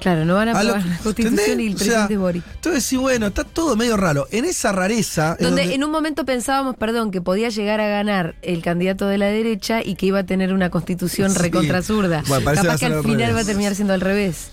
Claro, 0.00 0.24
no 0.24 0.34
van 0.34 0.48
a 0.48 0.52
aprobar 0.58 0.86
la 0.86 0.98
constitución 0.98 1.38
¿entendés? 1.40 1.58
y 1.58 1.66
el 1.68 1.74
O 1.74 1.78
sea, 1.78 1.86
presidente 1.86 2.16
Boric. 2.18 2.44
Entonces, 2.54 2.84
sí, 2.84 2.96
bueno, 2.96 3.26
está 3.28 3.42
todo 3.44 3.74
medio 3.76 3.96
raro. 3.96 4.28
En 4.30 4.44
esa 4.44 4.70
rareza. 4.72 5.36
Donde 5.40 5.62
donde- 5.62 5.74
en 5.74 5.82
un 5.84 5.90
momento 5.90 6.24
pensábamos, 6.24 6.76
perdón, 6.76 7.10
que 7.10 7.20
podía 7.20 7.48
llegar 7.48 7.80
a 7.80 7.88
ganar 7.88 8.36
el 8.42 8.62
candidato 8.62 9.06
de 9.08 9.18
la 9.18 9.26
derecha 9.26 9.82
y 9.82 9.96
que 9.96 10.06
iba 10.06 10.20
a 10.20 10.24
tener 10.26 10.52
una 10.52 10.70
constitución 10.70 11.32
Sí. 11.32 11.38
recontra 11.38 11.82
zurda. 11.82 12.22
Bueno, 12.28 12.44
Capaz 12.44 12.78
que 12.78 12.86
al 12.86 12.92
al 12.92 13.02
final 13.02 13.18
revés. 13.18 13.34
va 13.36 13.40
a 13.40 13.44
terminar 13.44 13.74
siendo 13.74 13.94
al 13.94 14.00
revés. 14.00 14.50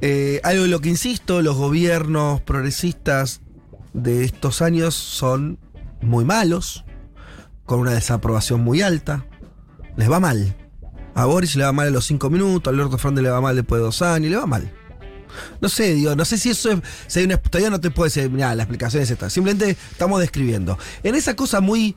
Eh, 0.00 0.40
algo 0.44 0.62
de 0.62 0.68
lo 0.68 0.80
que 0.80 0.90
insisto, 0.90 1.42
los 1.42 1.56
gobiernos 1.56 2.40
progresistas 2.42 3.40
de 3.94 4.24
estos 4.24 4.62
años 4.62 4.94
son 4.94 5.58
muy 6.00 6.24
malos, 6.24 6.84
con 7.68 7.80
una 7.80 7.92
desaprobación 7.92 8.62
muy 8.62 8.80
alta. 8.80 9.26
Les 9.96 10.10
va 10.10 10.18
mal. 10.18 10.56
A 11.14 11.26
Boris 11.26 11.54
le 11.54 11.64
va 11.64 11.72
mal 11.72 11.88
a 11.88 11.90
los 11.90 12.06
cinco 12.06 12.30
minutos, 12.30 12.72
a 12.72 12.74
Alberto 12.74 12.96
Fernández 12.96 13.24
le 13.24 13.30
va 13.30 13.42
mal 13.42 13.54
después 13.54 13.78
de 13.78 13.84
dos 13.84 14.00
años, 14.00 14.30
le 14.30 14.38
va 14.38 14.46
mal. 14.46 14.72
No 15.60 15.68
sé, 15.68 15.92
digo, 15.92 16.16
no 16.16 16.24
sé 16.24 16.38
si 16.38 16.48
eso 16.48 16.70
es. 16.70 17.16
Una, 17.22 17.36
todavía 17.36 17.68
no 17.68 17.78
te 17.78 17.90
puedo 17.90 18.04
decir, 18.04 18.30
mira, 18.30 18.54
la 18.54 18.62
explicación 18.62 19.02
es 19.02 19.10
esta. 19.10 19.28
Simplemente 19.28 19.76
estamos 19.92 20.18
describiendo. 20.18 20.78
En 21.02 21.14
esa 21.14 21.36
cosa 21.36 21.60
muy 21.60 21.94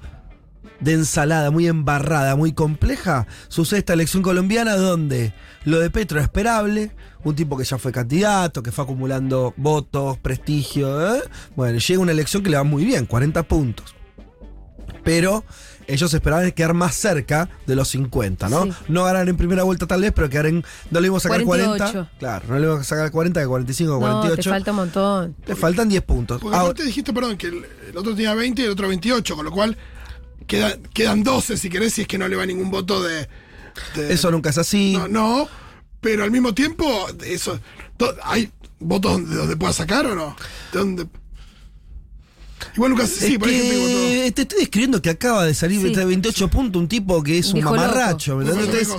de 0.82 0.94
ensalada, 0.94 1.52
muy 1.52 1.68
embarrada, 1.68 2.36
muy 2.36 2.52
compleja, 2.52 3.26
sucede 3.48 3.80
esta 3.80 3.94
elección 3.94 4.24
colombiana 4.24 4.76
donde 4.76 5.34
lo 5.64 5.80
de 5.80 5.90
Petro 5.90 6.20
es 6.20 6.24
esperable, 6.26 6.92
un 7.24 7.36
tipo 7.36 7.56
que 7.56 7.64
ya 7.64 7.78
fue 7.78 7.94
candidato, 7.94 8.62
que 8.62 8.74
fue 8.74 8.84
acumulando 8.84 9.54
votos, 9.56 10.18
prestigio, 10.18 11.16
¿eh? 11.16 11.22
bueno, 11.56 11.80
llega 11.80 12.02
una 12.02 12.12
elección 12.12 12.44
que 12.44 12.50
le 12.50 12.58
va 12.58 12.64
muy 12.64 12.84
bien, 12.84 13.06
40 13.06 13.44
puntos. 13.44 13.96
Pero 15.04 15.44
ellos 15.88 16.14
esperaban 16.14 16.52
quedar 16.52 16.74
más 16.74 16.96
cerca 16.96 17.50
de 17.66 17.76
los 17.76 17.88
50, 17.90 18.48
¿no? 18.50 18.64
Sí. 18.66 18.72
No 18.88 19.04
ganar 19.04 19.28
en 19.28 19.36
primera 19.36 19.64
vuelta 19.64 19.88
tal 19.88 20.02
vez, 20.02 20.12
pero 20.16 20.30
quedar 20.30 20.46
en... 20.46 20.64
No 20.92 21.00
le 21.00 21.08
íbamos 21.08 21.26
a 21.26 21.30
sacar 21.30 21.44
48. 21.44 21.92
40. 21.92 22.12
Claro, 22.20 22.46
no 22.48 22.56
le 22.56 22.62
íbamos 22.66 22.82
a 22.82 22.84
sacar 22.84 23.12
40, 23.12 23.42
que 23.42 23.48
45, 23.48 23.92
No, 23.94 24.00
48. 24.00 24.42
te 24.42 24.50
falta 24.50 24.72
un 24.72 24.78
montón. 24.78 25.36
Le 25.46 25.56
faltan 25.56 25.90
10 25.90 26.02
puntos. 26.04 26.40
Porque 26.40 26.56
Ahora- 26.56 26.70
aparte 26.70 26.84
dijiste, 26.86 27.12
perdón, 27.14 27.36
que 27.38 27.48
el, 27.48 27.66
el 27.90 27.98
otro 27.98 28.14
tenía 28.16 28.34
20 28.34 28.62
y 28.62 28.66
el 28.66 28.72
otro 28.72 28.88
28, 28.88 29.36
con 29.36 29.44
lo 29.46 29.52
cual 29.52 29.76
queda- 30.48 30.78
quedan 30.94 31.24
12 31.24 31.58
si 31.58 31.70
querés, 31.70 31.94
si 31.94 32.02
es 32.04 32.08
que 32.08 32.18
no 32.18 32.28
le 32.28 32.36
va 32.36 32.46
ningún 32.46 32.70
voto 32.72 33.02
de. 33.04 33.28
de- 33.96 34.14
eso 34.14 34.30
nunca 34.32 34.52
es 34.52 34.58
así. 34.60 34.94
No, 34.98 35.08
no, 35.08 35.48
pero 36.00 36.24
al 36.24 36.32
mismo 36.32 36.54
tiempo, 36.54 37.08
eso. 37.26 37.60
to- 37.98 38.16
¿Hay 38.24 38.52
votos 38.80 39.14
donde, 39.14 39.36
donde 39.36 39.58
pueda 39.58 39.74
sacar 39.74 40.06
o 40.06 40.16
no? 40.16 40.36
¿De 40.72 40.80
dónde? 40.80 41.08
Igual 42.76 42.92
Lucas, 42.92 43.10
sí, 43.10 43.34
Es 43.34 43.40
por 43.40 43.48
que 43.50 44.32
te 44.36 44.42
estoy 44.44 44.60
describiendo 44.60 45.02
que 45.02 45.10
acaba 45.10 45.46
de 45.46 45.54
salir 45.54 45.82
Sí. 45.82 45.94
de 45.96 46.06
28 46.06 46.48
puntos 46.50 46.82
un 46.82 46.88
tipo 46.88 47.22
que 47.24 47.38
es 47.38 47.54
un 47.54 47.64
mamarracho. 47.64 48.38
¿me 48.38 48.50
entendés? 48.50 48.90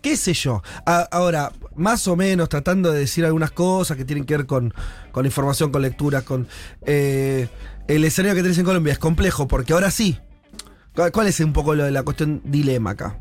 ¿Qué 0.00 0.16
sé 0.16 0.34
yo? 0.34 0.62
A- 0.84 1.08
ahora, 1.12 1.52
más 1.76 2.06
o 2.08 2.16
menos 2.16 2.48
tratando 2.48 2.90
de 2.92 3.00
decir 3.00 3.24
algunas 3.24 3.50
cosas 3.52 3.96
que 3.96 4.04
tienen 4.04 4.24
que 4.24 4.36
ver 4.36 4.46
con, 4.46 4.74
con 5.12 5.24
información, 5.26 5.70
con 5.70 5.82
lecturas, 5.82 6.24
con... 6.24 6.48
eh, 6.84 7.48
el 7.88 8.04
escenario 8.04 8.34
que 8.36 8.42
tenés 8.42 8.58
en 8.58 8.64
Colombia 8.64 8.92
es 8.92 8.98
complejo 8.98 9.46
porque 9.48 9.72
ahora 9.72 9.90
sí. 9.90 10.18
¿Cuál 10.94 11.10
cuál 11.10 11.26
es 11.28 11.40
un 11.40 11.52
poco 11.52 11.74
lo 11.74 11.84
de 11.84 11.90
la 11.90 12.02
cuestión 12.02 12.42
dilema 12.44 12.90
acá? 12.90 13.18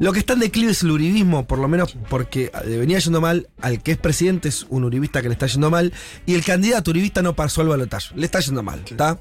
Lo 0.00 0.14
que 0.14 0.18
está 0.18 0.32
en 0.32 0.40
declive 0.40 0.72
es 0.72 0.82
el 0.82 0.90
uribismo, 0.90 1.46
por 1.46 1.58
lo 1.58 1.68
menos 1.68 1.94
porque 2.08 2.50
le 2.66 2.78
venía 2.78 2.98
yendo 2.98 3.20
mal, 3.20 3.48
al 3.60 3.82
que 3.82 3.92
es 3.92 3.98
presidente 3.98 4.48
es 4.48 4.66
un 4.70 4.84
uribista 4.84 5.20
que 5.20 5.28
le 5.28 5.34
está 5.34 5.46
yendo 5.46 5.70
mal, 5.70 5.92
y 6.24 6.32
el 6.32 6.42
candidato 6.42 6.90
uribista 6.90 7.20
no 7.20 7.36
pasó 7.36 7.60
al 7.60 7.68
balotaje, 7.68 8.14
le 8.16 8.24
está 8.24 8.40
yendo 8.40 8.62
mal, 8.62 8.82
¿está? 8.88 9.20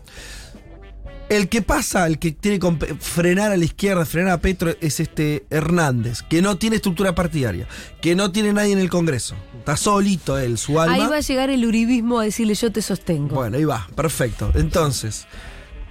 El 1.27 1.49
que 1.49 1.61
pasa, 1.61 2.07
el 2.07 2.17
que 2.17 2.31
tiene 2.31 2.59
que 2.59 2.95
frenar 2.99 3.51
a 3.51 3.57
la 3.57 3.65
izquierda, 3.65 4.05
frenar 4.05 4.31
a 4.31 4.41
Petro, 4.41 4.73
es 4.79 5.01
este 5.01 5.45
Hernández, 5.49 6.23
que 6.23 6.41
no 6.41 6.57
tiene 6.57 6.77
estructura 6.77 7.13
partidaria, 7.13 7.67
que 8.01 8.15
no 8.15 8.31
tiene 8.31 8.53
nadie 8.53 8.71
en 8.71 8.79
el 8.79 8.89
Congreso. 8.89 9.35
Está 9.59 9.75
solito 9.75 10.39
él, 10.39 10.57
su 10.57 10.79
alma. 10.79 10.95
Ahí 10.95 11.07
va 11.07 11.17
a 11.17 11.19
llegar 11.19 11.49
el 11.49 11.65
uribismo 11.65 12.19
a 12.19 12.23
decirle 12.23 12.55
yo 12.55 12.71
te 12.71 12.81
sostengo. 12.81 13.35
Bueno, 13.35 13.57
ahí 13.57 13.65
va, 13.65 13.87
perfecto. 13.95 14.51
Entonces, 14.55 15.27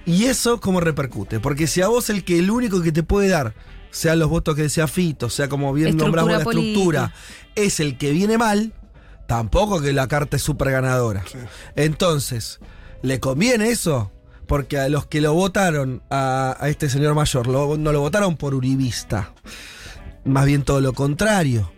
¿y 0.05 0.25
eso 0.25 0.59
cómo 0.59 0.81
repercute? 0.81 1.39
Porque 1.39 1.67
si 1.67 1.81
a 1.81 1.87
vos 1.87 2.09
el 2.09 2.25
que 2.25 2.39
el 2.39 2.49
único 2.49 2.81
que 2.81 2.91
te 2.91 3.03
puede 3.03 3.29
dar, 3.29 3.53
sea 3.91 4.15
los 4.15 4.29
votos 4.29 4.55
que 4.55 4.63
decía 4.63 4.87
Fito, 4.87 5.29
sea 5.29 5.47
como 5.49 5.73
bien 5.73 5.89
Estructura 5.89 6.21
nombramos 6.23 6.45
la 6.45 6.51
estructura, 6.51 7.13
es 7.55 7.79
el 7.79 7.97
que 7.97 8.11
viene 8.11 8.37
mal, 8.37 8.73
tampoco 9.27 9.81
que 9.81 9.93
la 9.93 10.07
carta 10.07 10.37
es 10.37 10.43
súper 10.43 10.71
ganadora. 10.71 11.23
Entonces, 11.75 12.59
¿le 13.01 13.19
conviene 13.19 13.69
eso? 13.69 14.11
Porque 14.47 14.79
a 14.79 14.89
los 14.89 15.05
que 15.05 15.21
lo 15.21 15.33
votaron 15.33 16.01
a, 16.09 16.57
a 16.59 16.69
este 16.69 16.89
señor 16.89 17.13
mayor, 17.15 17.47
lo- 17.47 17.77
no 17.77 17.91
lo 17.91 18.01
votaron 18.01 18.35
por 18.37 18.53
uribista. 18.55 19.33
más 20.25 20.45
bien 20.45 20.63
todo 20.63 20.81
lo 20.81 20.93
contrario. 20.93 21.71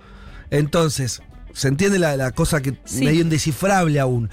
Entonces, 0.49 1.21
se 1.53 1.67
entiende 1.67 1.99
la, 1.99 2.17
la 2.17 2.31
cosa 2.31 2.61
que 2.61 2.77
Sí. 2.85 3.03
medio 3.05 3.21
indescifrable 3.21 3.99
aún. 3.99 4.29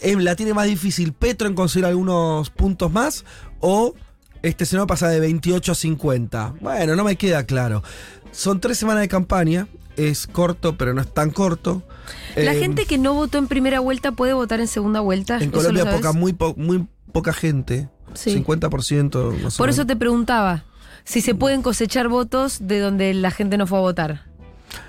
Eh, 0.00 0.16
¿La 0.16 0.34
tiene 0.36 0.54
más 0.54 0.66
difícil 0.66 1.12
Petro 1.12 1.46
en 1.48 1.54
conseguir 1.54 1.86
algunos 1.86 2.50
puntos 2.50 2.90
más? 2.92 3.24
¿O 3.60 3.94
este 4.42 4.64
senado 4.66 4.86
pasa 4.86 5.08
de 5.08 5.20
28 5.20 5.72
a 5.72 5.74
50? 5.74 6.54
Bueno, 6.60 6.96
no 6.96 7.04
me 7.04 7.16
queda 7.16 7.44
claro. 7.44 7.82
Son 8.32 8.60
tres 8.60 8.78
semanas 8.78 9.00
de 9.02 9.08
campaña. 9.08 9.68
Es 9.96 10.28
corto, 10.28 10.76
pero 10.78 10.94
no 10.94 11.00
es 11.00 11.12
tan 11.12 11.30
corto. 11.30 11.82
La 12.36 12.54
Eh, 12.54 12.60
gente 12.60 12.84
que 12.86 12.98
no 12.98 13.14
votó 13.14 13.38
en 13.38 13.48
primera 13.48 13.80
vuelta 13.80 14.12
puede 14.12 14.32
votar 14.32 14.60
en 14.60 14.68
segunda 14.68 15.00
vuelta. 15.00 15.36
En 15.38 15.50
¿Eso 15.50 15.50
lo 15.50 15.56
Colombia 15.68 15.90
poca, 15.96 16.12
muy, 16.12 16.32
po- 16.32 16.54
muy 16.56 16.86
poca 17.12 17.32
gente. 17.32 17.88
Sí. 18.14 18.32
50% 18.34 19.42
más 19.42 19.54
o 19.56 19.58
Por 19.58 19.68
eso 19.70 19.86
te 19.86 19.96
preguntaba 19.96 20.64
si 21.04 21.20
se 21.20 21.34
pueden 21.34 21.62
cosechar 21.62 22.08
votos 22.08 22.58
de 22.60 22.78
donde 22.78 23.12
la 23.14 23.30
gente 23.32 23.58
no 23.58 23.66
fue 23.66 23.78
a 23.78 23.80
votar. 23.82 24.24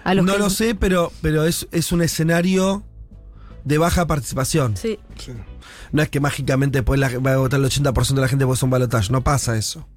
A 0.04 0.14
los 0.14 0.26
No 0.26 0.34
que- 0.34 0.40
lo 0.40 0.50
sé, 0.52 0.76
pero, 0.76 1.12
pero 1.22 1.44
es, 1.46 1.68
es 1.72 1.92
un 1.92 2.02
escenario 2.04 2.84
de 3.64 3.78
baja 3.78 4.08
participación. 4.08 4.76
Sí. 4.78 5.00
Sí. 5.18 5.32
No 5.92 6.02
es 6.02 6.10
que 6.10 6.20
mágicamente 6.20 6.80
después 6.80 7.00
la- 7.00 7.18
va 7.20 7.34
a 7.34 7.38
votar 7.38 7.60
el 7.60 7.66
80% 7.66 8.16
de 8.16 8.22
la 8.22 8.28
gente 8.28 8.46
porque 8.46 8.58
es 8.58 8.64
un 8.64 8.70
balotaje. 8.70 9.12
No 9.12 9.24
pasa 9.24 9.58
eso. 9.58 9.88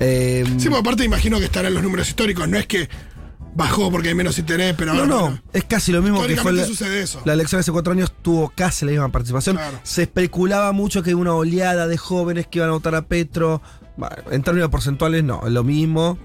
Eh, 0.00 0.44
Sí, 0.58 0.68
porque 0.68 0.80
aparte 0.80 1.04
imagino 1.04 1.38
que 1.38 1.46
estarán 1.46 1.74
los 1.74 1.82
números 1.82 2.08
históricos. 2.08 2.48
No 2.48 2.56
es 2.58 2.66
que 2.66 2.88
bajó 3.54 3.90
porque 3.90 4.08
hay 4.08 4.14
menos 4.14 4.38
interés, 4.38 4.74
pero 4.76 4.92
no, 4.92 5.00
ahora, 5.00 5.08
no, 5.14 5.20
bueno, 5.22 5.42
es 5.54 5.64
casi 5.64 5.90
lo 5.92 6.02
mismo 6.02 6.22
que 6.26 6.36
fue 6.36 6.52
la, 6.52 6.66
sucede 6.66 7.00
eso. 7.02 7.22
la 7.24 7.32
elección 7.32 7.58
hace 7.60 7.72
cuatro 7.72 7.92
años, 7.94 8.12
tuvo 8.20 8.52
casi 8.54 8.84
la 8.84 8.90
misma 8.92 9.08
participación. 9.10 9.56
Claro. 9.56 9.80
Se 9.82 10.02
especulaba 10.02 10.72
mucho 10.72 11.02
que 11.02 11.14
una 11.14 11.32
oleada 11.32 11.86
de 11.86 11.96
jóvenes 11.96 12.46
que 12.46 12.58
iban 12.58 12.68
a 12.68 12.72
votar 12.72 12.94
a 12.94 13.02
Petro. 13.06 13.62
Bueno, 13.96 14.14
en 14.30 14.42
términos 14.42 14.68
porcentuales, 14.68 15.24
no, 15.24 15.40
es 15.46 15.52
lo 15.52 15.64
mismo. 15.64 16.18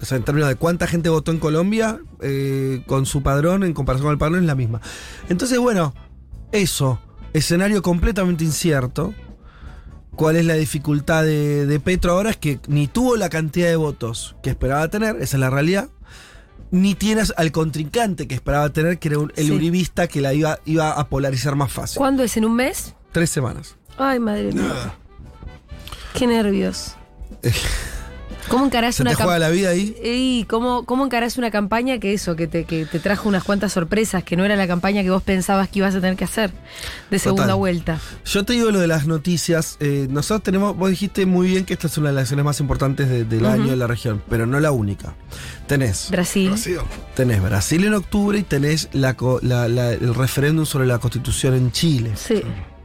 O 0.00 0.04
sea, 0.04 0.16
en 0.16 0.24
términos 0.24 0.48
de 0.48 0.54
cuánta 0.56 0.86
gente 0.86 1.08
votó 1.10 1.30
en 1.30 1.38
Colombia 1.38 2.00
eh, 2.22 2.82
con 2.86 3.04
su 3.06 3.22
padrón 3.22 3.64
en 3.64 3.74
comparación 3.74 4.06
con 4.06 4.12
el 4.12 4.18
padrón 4.18 4.38
es 4.40 4.46
la 4.46 4.54
misma. 4.54 4.80
Entonces, 5.28 5.58
bueno, 5.58 5.92
eso, 6.52 7.00
escenario 7.34 7.82
completamente 7.82 8.44
incierto. 8.44 9.14
¿Cuál 10.16 10.36
es 10.36 10.44
la 10.44 10.54
dificultad 10.54 11.22
de, 11.24 11.66
de 11.66 11.80
Petro 11.80 12.12
ahora? 12.12 12.30
Es 12.30 12.36
que 12.36 12.60
ni 12.66 12.86
tuvo 12.88 13.16
la 13.16 13.28
cantidad 13.28 13.68
de 13.68 13.76
votos 13.76 14.36
que 14.42 14.50
esperaba 14.50 14.88
tener, 14.88 15.16
esa 15.16 15.36
es 15.36 15.40
la 15.40 15.48
realidad, 15.50 15.88
ni 16.70 16.94
tienes 16.94 17.32
al 17.36 17.52
contrincante 17.52 18.26
que 18.28 18.34
esperaba 18.34 18.68
tener, 18.70 18.98
que 18.98 19.08
era 19.08 19.18
un- 19.18 19.32
el 19.36 19.46
Sí. 19.46 19.52
uribista 19.52 20.08
que 20.08 20.20
la 20.20 20.34
iba, 20.34 20.58
iba 20.66 20.92
a 20.92 21.08
polarizar 21.08 21.56
más 21.56 21.72
fácil. 21.72 21.98
¿Cuándo 21.98 22.22
es? 22.22 22.36
¿En 22.36 22.44
un 22.44 22.54
mes? 22.56 22.94
Tres 23.12 23.30
semanas. 23.30 23.76
Ay, 23.98 24.18
madre 24.18 24.52
mía. 24.52 24.94
Qué 26.14 26.26
nervios. 26.26 26.96
¿Cómo 28.50 28.66
encarás 28.66 28.96
¿Se 28.96 29.02
una 29.02 29.12
te 29.12 29.14
juega 29.16 29.32
campaña? 29.34 29.48
la 29.48 29.54
vida 29.54 29.68
ahí? 29.70 29.96
¿Y 30.04 30.44
cómo, 30.44 30.84
cómo 30.84 31.04
encarás 31.06 31.38
una 31.38 31.50
campaña 31.50 31.98
que 31.98 32.12
eso, 32.12 32.34
que 32.36 32.46
te, 32.46 32.64
que 32.64 32.84
te 32.84 32.98
trajo 32.98 33.28
unas 33.28 33.44
cuantas 33.44 33.72
sorpresas, 33.72 34.24
que 34.24 34.36
no 34.36 34.44
era 34.44 34.56
la 34.56 34.66
campaña 34.66 35.02
que 35.02 35.10
vos 35.10 35.22
pensabas 35.22 35.68
que 35.68 35.78
ibas 35.78 35.94
a 35.94 36.00
tener 36.00 36.16
que 36.16 36.24
hacer 36.24 36.50
de 37.10 37.18
segunda 37.18 37.44
Total. 37.44 37.56
vuelta? 37.58 37.98
Yo 38.24 38.44
te 38.44 38.52
digo 38.54 38.70
lo 38.70 38.80
de 38.80 38.86
las 38.88 39.06
noticias. 39.06 39.76
eh, 39.80 40.06
nosotros 40.10 40.42
tenemos, 40.42 40.76
vos 40.76 40.90
dijiste 40.90 41.26
muy 41.26 41.48
bien 41.48 41.64
que 41.64 41.74
esta 41.74 41.86
es 41.86 41.96
una 41.96 42.08
de 42.08 42.14
las 42.14 42.22
elecciones 42.22 42.44
más 42.44 42.60
importantes 42.60 43.08
de- 43.08 43.24
del 43.24 43.46
año 43.46 43.72
en 43.72 43.78
la 43.78 43.86
región, 43.86 44.22
pero 44.28 44.46
no 44.46 44.58
la 44.60 44.72
única. 44.72 45.14
Tenés, 45.66 46.08
Brasil. 46.10 46.48
Brasil. 46.48 46.78
tenés 47.14 47.40
Brasil 47.40 47.84
en 47.84 47.94
octubre 47.94 48.38
y 48.38 48.42
tenés 48.42 48.88
la 48.92 49.14
co- 49.14 49.38
la- 49.42 49.68
la- 49.68 49.92
el 49.92 50.12
referéndum 50.14 50.66
sobre 50.66 50.86
la 50.86 50.98
constitución 50.98 51.54
en 51.54 51.70
Chile. 51.70 52.12
Sí. 52.16 52.42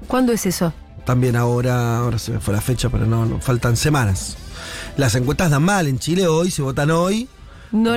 ¿Cuándo 0.08 0.32
es 0.32 0.46
eso? 0.46 0.72
También 1.06 1.36
ahora, 1.36 2.00
ahora 2.00 2.18
se 2.18 2.32
me 2.32 2.40
fue 2.40 2.54
la 2.54 2.62
fecha, 2.62 2.90
pero 2.90 3.06
no, 3.06 3.26
no 3.26 3.40
faltan 3.40 3.78
semanas. 3.78 4.38
Las 4.98 5.16
encuestas 5.16 5.52
dan 5.52 5.64
mal 5.64 5.88
en 5.88 6.00
Chile 6.00 6.28
hoy, 6.28 6.52
se 6.52 6.62
votan 6.62 6.92
hoy. 6.92 7.30
No, 7.72 7.96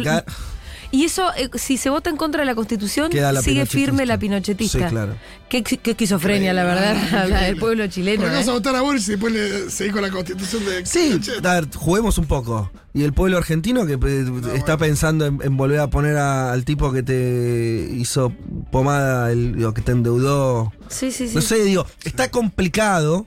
y 0.91 1.05
eso, 1.05 1.29
eh, 1.37 1.51
si 1.55 1.77
se 1.77 1.91
vota 1.91 2.09
en 2.11 2.17
contra 2.17 2.41
de 2.41 2.47
la 2.47 2.55
Constitución, 2.55 3.11
Queda 3.11 3.33
la 3.33 3.43
sigue 3.43 3.67
firme 3.67 4.07
la 4.07 4.19
pinochetista. 4.19 4.79
Sí, 4.79 4.85
claro. 4.91 5.17
Qué, 5.49 5.63
qué 5.63 5.91
esquizofrenia, 5.91 6.53
la 6.53 6.65
verdad, 6.65 7.27
la 7.29 7.43
del 7.43 7.57
pueblo 7.59 7.87
chileno. 7.89 8.23
Porque 8.23 8.35
¿eh? 8.35 8.39
vas 8.39 8.49
a 8.49 8.53
votar 8.53 8.75
a 8.77 8.81
Boris 8.81 9.07
y 9.09 9.13
después 9.13 9.33
le 9.33 9.71
seguís 9.71 9.93
con 9.93 10.03
la 10.03 10.11
constitución 10.11 10.65
de 10.65 10.87
Sí, 10.87 11.21
a 11.45 11.55
ver, 11.55 11.69
juguemos 11.75 12.17
un 12.19 12.27
poco. 12.27 12.71
Y 12.95 13.05
el 13.05 13.13
pueblo 13.13 13.37
argentino 13.37 13.87
que 13.87 13.93
eh, 13.95 14.25
está 14.55 14.77
bueno. 14.77 14.79
pensando 14.79 15.27
en, 15.27 15.39
en 15.43 15.57
volver 15.57 15.81
a 15.81 15.89
poner 15.91 16.17
a- 16.17 16.53
al 16.53 16.65
tipo 16.65 16.91
que 16.93 17.03
te 17.03 17.91
hizo 17.95 18.33
pomada, 18.73 19.31
el, 19.31 19.63
o 19.65 19.75
que 19.75 19.83
te 19.83 19.93
endeudó. 19.93 20.73
Sí, 20.89 21.11
sí, 21.13 21.29
sí. 21.29 21.35
No 21.35 21.41
sé, 21.43 21.63
digo, 21.65 21.87
está 22.05 22.31
complicado. 22.31 23.27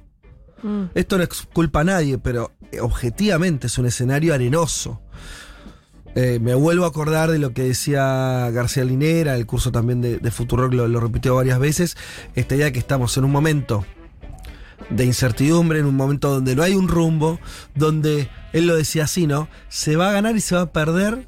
Mm. 0.64 0.86
Esto 0.94 1.18
no 1.18 1.24
es 1.24 1.30
culpa 1.54 1.82
a 1.82 1.84
nadie, 1.84 2.18
pero 2.18 2.52
eh, 2.72 2.80
objetivamente 2.82 3.68
es 3.68 3.78
un 3.78 3.86
escenario 3.88 4.34
arenoso. 4.34 5.02
Eh, 6.16 6.40
me 6.42 6.54
vuelvo 6.56 6.86
a 6.86 6.90
acordar 6.90 7.32
de 7.32 7.40
lo 7.40 7.54
que 7.54 7.64
decía 7.64 8.50
García 8.52 8.84
Linera, 8.84 9.36
el 9.36 9.46
curso 9.46 9.72
también 9.72 10.02
de, 10.02 10.18
de 10.18 10.32
lo, 10.50 10.88
lo 10.88 11.00
repitió 11.00 11.36
varias 11.36 11.60
veces, 11.60 11.96
esta 12.36 12.56
idea 12.56 12.72
que 12.72 12.80
estamos 12.80 13.16
en 13.18 13.24
un 13.24 13.32
momento 13.32 13.86
de 14.90 15.06
incertidumbre, 15.06 15.80
en 15.80 15.86
un 15.86 15.96
momento 15.96 16.30
donde 16.30 16.56
no 16.56 16.64
hay 16.64 16.76
un 16.76 16.88
rumbo, 16.88 17.40
donde, 17.76 18.30
él 18.54 18.68
lo 18.68 18.76
decía 18.76 19.06
así, 19.06 19.26
¿no? 19.26 19.48
Se 19.70 19.96
va 19.96 20.10
a 20.10 20.14
ganar 20.14 20.36
y 20.36 20.42
se 20.42 20.56
va 20.56 20.62
a 20.62 20.74
perder. 20.74 21.28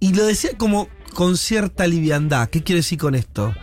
Y 0.00 0.14
lo 0.14 0.24
decía 0.24 0.50
como 0.56 0.88
con 1.14 1.36
cierta 1.36 1.86
liviandad. 1.86 2.48
¿Qué 2.48 2.62
quiero 2.62 2.78
decir 2.78 2.98
con 2.98 3.14
esto? 3.14 3.54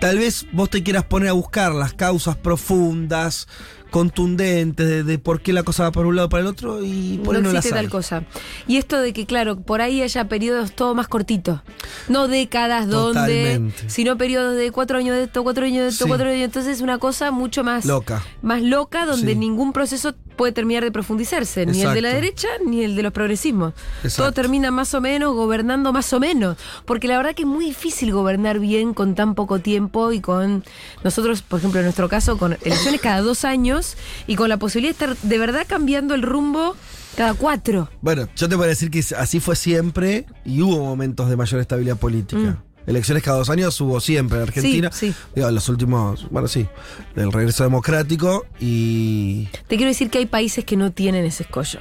Tal 0.00 0.18
vez 0.18 0.46
vos 0.52 0.70
te 0.70 0.82
quieras 0.82 1.04
poner 1.04 1.28
a 1.28 1.32
buscar 1.32 1.74
las 1.74 1.92
causas 1.92 2.36
profundas, 2.36 3.48
contundentes, 3.90 4.88
de, 4.88 5.04
de 5.04 5.18
por 5.18 5.40
qué 5.42 5.52
la 5.52 5.62
cosa 5.62 5.84
va 5.84 5.92
para 5.92 6.06
un 6.06 6.16
lado 6.16 6.26
o 6.26 6.30
para 6.30 6.40
el 6.42 6.46
otro, 6.46 6.82
y 6.84 7.20
por 7.24 7.34
no 7.34 7.40
no 7.42 7.50
existe 7.50 7.74
hay. 7.76 7.82
tal 7.82 7.90
cosa. 7.90 8.24
Y 8.66 8.76
esto 8.76 9.00
de 9.00 9.12
que, 9.12 9.26
claro, 9.26 9.60
por 9.60 9.80
ahí 9.82 10.00
haya 10.02 10.28
periodos 10.28 10.72
todo 10.72 10.94
más 10.94 11.08
cortitos. 11.08 11.60
No 12.08 12.28
décadas 12.28 12.88
donde, 12.88 13.20
Totalmente. 13.44 13.90
sino 13.90 14.16
periodos 14.16 14.56
de 14.56 14.70
cuatro 14.72 14.98
años 14.98 15.16
de 15.16 15.24
esto, 15.24 15.42
cuatro 15.42 15.66
años 15.66 15.82
de 15.82 15.88
esto, 15.88 16.04
Sí. 16.04 16.08
cuatro 16.08 16.28
años. 16.28 16.42
Entonces 16.44 16.76
es 16.76 16.80
una 16.82 16.98
cosa 16.98 17.30
mucho 17.30 17.64
más 17.64 17.84
Loca. 17.84 18.22
más 18.42 18.62
loca 18.62 19.04
donde 19.06 19.32
Sí. 19.32 19.38
ningún 19.38 19.72
proceso 19.72 20.14
puede 20.40 20.52
terminar 20.52 20.82
de 20.82 20.90
profundizarse, 20.90 21.66
ni 21.66 21.82
el 21.82 21.92
de 21.92 22.00
la 22.00 22.14
derecha 22.14 22.48
ni 22.64 22.82
el 22.82 22.96
de 22.96 23.02
los 23.02 23.12
progresismos. 23.12 23.74
Exacto. 24.02 24.22
Todo 24.22 24.32
termina 24.32 24.70
más 24.70 24.94
o 24.94 25.00
menos 25.02 25.34
gobernando 25.34 25.92
más 25.92 26.10
o 26.14 26.18
menos, 26.18 26.56
porque 26.86 27.08
la 27.08 27.18
verdad 27.18 27.34
que 27.34 27.42
es 27.42 27.48
muy 27.48 27.66
difícil 27.66 28.10
gobernar 28.10 28.58
bien 28.58 28.94
con 28.94 29.14
tan 29.14 29.34
poco 29.34 29.58
tiempo 29.58 30.12
y 30.12 30.22
con 30.22 30.64
nosotros, 31.04 31.42
por 31.42 31.58
ejemplo, 31.58 31.80
en 31.80 31.84
nuestro 31.84 32.08
caso, 32.08 32.38
con 32.38 32.56
elecciones 32.62 33.02
cada 33.02 33.20
dos 33.20 33.44
años 33.44 33.98
y 34.26 34.36
con 34.36 34.48
la 34.48 34.56
posibilidad 34.56 34.96
de 34.96 35.12
estar 35.12 35.28
de 35.28 35.38
verdad 35.38 35.66
cambiando 35.68 36.14
el 36.14 36.22
rumbo 36.22 36.74
cada 37.18 37.34
cuatro. 37.34 37.90
Bueno, 38.00 38.26
yo 38.34 38.48
te 38.48 38.56
puedo 38.56 38.70
decir 38.70 38.90
que 38.90 39.04
así 39.18 39.40
fue 39.40 39.56
siempre 39.56 40.24
y 40.46 40.62
hubo 40.62 40.82
momentos 40.82 41.28
de 41.28 41.36
mayor 41.36 41.60
estabilidad 41.60 41.98
política. 41.98 42.64
Elecciones 42.86 43.22
cada 43.22 43.38
dos 43.38 43.50
años 43.50 43.80
hubo 43.80 44.00
siempre 44.00 44.38
en 44.38 44.42
Argentina. 44.44 44.90
Sí, 44.92 45.12
sí. 45.12 45.18
Digo, 45.34 45.50
los 45.50 45.68
últimos, 45.68 46.28
bueno, 46.30 46.48
sí, 46.48 46.66
del 47.14 47.30
regreso 47.32 47.62
democrático 47.64 48.46
y 48.58 49.46
Te 49.68 49.76
quiero 49.76 49.86
decir 49.88 50.10
que 50.10 50.18
hay 50.18 50.26
países 50.26 50.64
que 50.64 50.76
no 50.76 50.90
tienen 50.90 51.24
ese 51.24 51.42
escollo. 51.44 51.78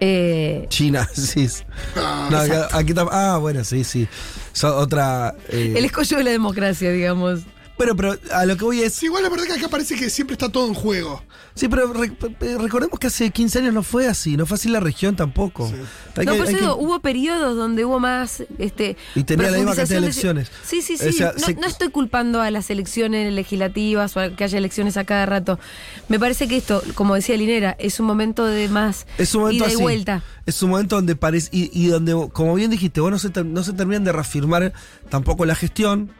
Eh, 0.00 0.66
China, 0.68 1.08
sí. 1.14 1.48
Ah, 1.96 2.28
No, 2.30 2.38
aquí 2.78 2.92
tam- 2.92 3.08
ah, 3.10 3.38
bueno, 3.40 3.64
sí, 3.64 3.82
sí. 3.84 4.06
So- 4.52 4.76
otra. 4.76 5.34
eh, 5.48 5.74
el 5.76 5.84
escollo 5.84 6.18
de 6.18 6.24
la 6.24 6.30
democracia, 6.30 6.92
digamos. 6.92 7.40
Bueno, 7.78 7.94
pero 7.96 8.16
a 8.32 8.44
lo 8.44 8.56
que 8.56 8.64
voy 8.64 8.82
es. 8.82 8.92
Sí, 8.94 9.06
igual 9.06 9.22
la 9.22 9.28
verdad 9.28 9.46
que 9.46 9.52
acá 9.52 9.68
parece 9.68 9.94
que 9.96 10.10
siempre 10.10 10.34
está 10.34 10.50
todo 10.50 10.66
en 10.66 10.74
juego. 10.74 11.22
Sí, 11.54 11.68
pero 11.68 11.92
re- 11.92 12.10
pe- 12.10 12.58
recordemos 12.58 12.98
que 12.98 13.06
hace 13.06 13.30
15 13.30 13.60
años 13.60 13.72
no 13.74 13.82
fue 13.82 14.06
así, 14.08 14.36
no 14.36 14.46
fue 14.46 14.56
así 14.56 14.68
la 14.68 14.80
región 14.80 15.14
tampoco. 15.16 15.68
Sí. 15.68 15.74
No, 16.24 16.32
que- 16.32 16.38
por 16.38 16.48
eso 16.48 16.58
que- 16.58 16.64
hubo 16.84 16.98
periodos 17.00 17.56
donde 17.56 17.84
hubo 17.84 17.98
más. 18.00 18.42
Este, 18.58 18.96
Y 19.14 19.22
tenía 19.24 19.50
la 19.50 19.56
misma 19.58 19.74
cantidad 19.76 20.00
de 20.00 20.06
elecciones. 20.06 20.50
Sí, 20.64 20.82
sí, 20.82 20.96
sí. 20.98 21.08
O 21.08 21.12
sea, 21.12 21.32
no, 21.38 21.46
se- 21.46 21.54
no 21.54 21.66
estoy 21.68 21.88
culpando 21.90 22.40
a 22.42 22.50
las 22.50 22.68
elecciones 22.70 23.32
legislativas 23.32 24.16
o 24.16 24.20
a 24.20 24.30
que 24.30 24.44
haya 24.44 24.58
elecciones 24.58 24.96
a 24.96 25.04
cada 25.04 25.24
rato. 25.26 25.58
Me 26.08 26.18
parece 26.18 26.48
que 26.48 26.56
esto, 26.56 26.82
como 26.94 27.14
decía 27.14 27.36
Linera, 27.36 27.76
es 27.78 28.00
un 28.00 28.06
momento 28.06 28.44
de 28.44 28.68
más 28.68 29.06
Es 29.18 29.34
un 29.34 29.42
momento 29.42 29.64
ida 29.64 29.70
y 29.72 29.74
así. 29.74 29.82
vuelta. 29.82 30.22
Es 30.46 30.62
un 30.62 30.70
momento 30.70 30.96
donde 30.96 31.14
parece. 31.16 31.48
Y, 31.52 31.70
y 31.72 31.86
donde, 31.88 32.28
como 32.32 32.54
bien 32.56 32.70
dijiste, 32.70 33.00
vos 33.00 33.10
no 33.12 33.18
se, 33.20 33.30
no 33.44 33.62
se 33.62 33.72
terminan 33.72 34.02
de 34.04 34.12
reafirmar 34.12 34.72
tampoco 35.10 35.44
la 35.46 35.54
gestión. 35.54 36.10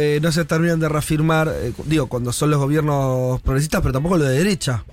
Eh, 0.00 0.18
no 0.20 0.32
se 0.32 0.44
terminan 0.44 0.80
de 0.80 0.88
reafirmar, 0.88 1.52
eh, 1.54 1.72
digo, 1.84 2.06
cuando 2.06 2.32
son 2.32 2.50
los 2.50 2.58
gobiernos 2.58 3.40
progresistas, 3.42 3.82
pero 3.82 3.92
tampoco 3.92 4.16
los 4.16 4.28
de 4.28 4.38
derecha. 4.38 4.84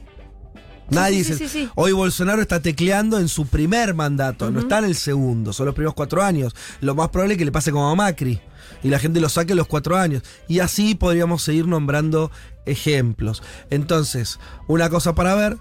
Nadie 0.89 1.23
sí. 1.23 1.69
Hoy 1.75 1.91
Bolsonaro 1.91 2.41
está 2.41 2.61
tecleando 2.61 3.19
en 3.19 3.27
su 3.27 3.45
primer 3.45 3.93
mandato, 3.93 4.51
no 4.51 4.59
está 4.61 4.79
en 4.79 4.85
el 4.85 4.95
segundo, 4.95 5.51
son 5.53 5.65
los 5.65 5.75
primeros 5.75 5.93
cuatro 5.93 6.23
años. 6.23 6.55
Lo 6.81 6.95
más 6.95 7.09
probable 7.09 7.33
es 7.33 7.37
que 7.37 7.45
le 7.45 7.51
pase 7.51 7.71
como 7.71 7.89
a 7.89 7.95
Macri 7.95 8.39
y 8.83 8.89
la 8.89 8.99
gente 8.99 9.19
lo 9.19 9.29
saque 9.29 9.55
los 9.55 9.67
cuatro 9.67 9.97
años. 9.97 10.23
Y 10.47 10.59
así 10.59 10.95
podríamos 10.95 11.43
seguir 11.43 11.67
nombrando 11.67 12.31
ejemplos. 12.65 13.43
Entonces, 13.69 14.39
una 14.67 14.89
cosa 14.89 15.13
para 15.15 15.35
ver, 15.35 15.57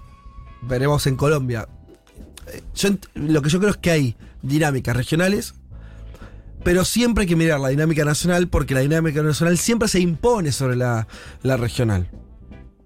veremos 0.61 1.07
en 1.07 1.15
Colombia. 1.15 1.67
Eh, 2.47 2.61
yo 2.75 2.89
lo 3.15 3.41
que 3.41 3.49
yo 3.49 3.59
creo 3.59 3.71
es 3.71 3.77
que 3.77 3.91
hay 3.91 4.15
dinámicas 4.41 4.95
regionales, 4.95 5.55
pero 6.67 6.83
siempre 6.83 7.21
hay 7.21 7.29
que 7.29 7.37
mirar 7.37 7.61
la 7.61 7.69
dinámica 7.69 8.03
nacional 8.03 8.49
porque 8.49 8.73
la 8.73 8.81
dinámica 8.81 9.23
nacional 9.23 9.57
siempre 9.57 9.87
se 9.87 10.01
impone 10.01 10.51
sobre 10.51 10.75
la, 10.75 11.07
la 11.41 11.55
regional. 11.55 12.09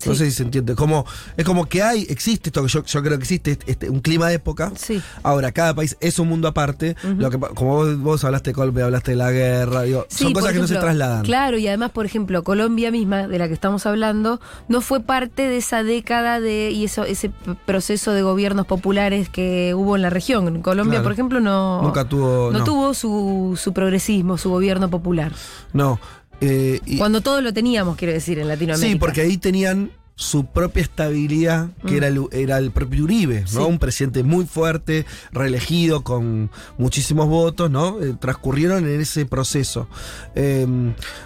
No 0.05 0.13
Sí. 0.13 0.19
sé 0.19 0.25
si 0.25 0.31
se 0.37 0.43
entiende. 0.43 0.75
Como, 0.75 1.05
es 1.37 1.45
como 1.45 1.65
que 1.65 1.81
hay, 1.83 2.05
existe 2.09 2.49
esto 2.49 2.61
que 2.63 2.69
yo, 2.69 2.83
yo 2.83 3.01
creo 3.03 3.17
que 3.17 3.23
existe, 3.23 3.57
este, 3.65 3.89
un 3.89 3.99
clima 3.99 4.27
de 4.29 4.35
época. 4.35 4.71
Sí. 4.75 5.01
Ahora, 5.23 5.51
cada 5.51 5.73
país 5.73 5.97
es 5.99 6.17
un 6.19 6.27
mundo 6.29 6.47
aparte. 6.47 6.95
lo 7.17 7.29
que, 7.29 7.37
como 7.39 7.75
vos, 7.75 7.97
vos 7.99 8.23
hablaste 8.23 8.51
de 8.51 8.53
Colombia, 8.55 8.85
hablaste 8.85 9.11
de 9.11 9.17
la 9.17 9.31
guerra, 9.31 9.83
digo, 9.83 10.05
Sí, 10.09 10.23
son 10.23 10.33
cosas 10.33 10.53
que 10.53 10.59
no 10.59 10.67
se 10.67 10.75
trasladan. 10.75 11.23
Claro, 11.23 11.57
y 11.57 11.67
además, 11.67 11.91
por 11.91 12.05
ejemplo, 12.05 12.43
Colombia 12.43 12.91
misma, 12.91 13.27
de 13.27 13.37
la 13.39 13.47
que 13.47 13.53
estamos 13.53 13.85
hablando, 13.85 14.39
no 14.67 14.81
fue 14.81 14.99
parte 15.01 15.43
de 15.43 15.57
esa 15.57 15.83
década 15.83 16.39
de 16.39 16.71
y 16.71 16.85
eso 16.85 17.03
ese 17.03 17.31
proceso 17.65 18.11
de 18.13 18.21
gobiernos 18.21 18.65
populares 18.65 19.29
que 19.29 19.73
hubo 19.75 19.95
en 19.95 20.01
la 20.01 20.09
región. 20.09 20.47
En 20.47 20.61
Colombia, 20.61 20.93
Claro. 20.93 21.03
por 21.03 21.11
ejemplo, 21.13 21.39
no, 21.39 21.81
Nunca 21.81 22.05
tuvo. 22.05 22.51
no 22.51 22.59
No, 22.59 22.63
tuvo 22.63 22.93
su, 22.93 23.57
su 23.61 23.73
progresismo, 23.73 24.37
su 24.37 24.49
gobierno 24.49 24.89
popular. 24.89 25.31
no. 25.73 25.99
Eh, 26.41 26.79
y- 26.85 26.97
Cuando 26.97 27.21
todo 27.21 27.41
lo 27.41 27.53
teníamos, 27.53 27.95
quiero 27.97 28.13
decir, 28.13 28.39
en 28.39 28.47
Latinoamérica. 28.47 28.91
sí, 28.93 28.99
porque 28.99 29.21
ahí 29.21 29.37
tenían 29.37 29.91
su 30.15 30.45
propia 30.45 30.83
estabilidad, 30.83 31.69
que 31.87 31.97
era, 31.97 32.07
el, 32.07 32.21
era 32.31 32.57
el 32.59 32.69
propio 32.71 33.05
Uribe, 33.05 33.41
¿no? 33.41 33.45
Mm. 33.45 33.47
Sí. 33.47 33.57
Un 33.69 33.79
presidente 33.79 34.23
muy 34.23 34.45
fuerte, 34.45 35.05
reelegido, 35.31 36.03
con 36.03 36.51
muchísimos 36.77 37.27
votos, 37.27 37.71
¿no? 37.71 37.99
Eh, 38.01 38.15
transcurrieron 38.19 38.87
en 38.87 39.01
ese 39.01 39.25
proceso. 39.25 39.87
Eh, 40.35 40.67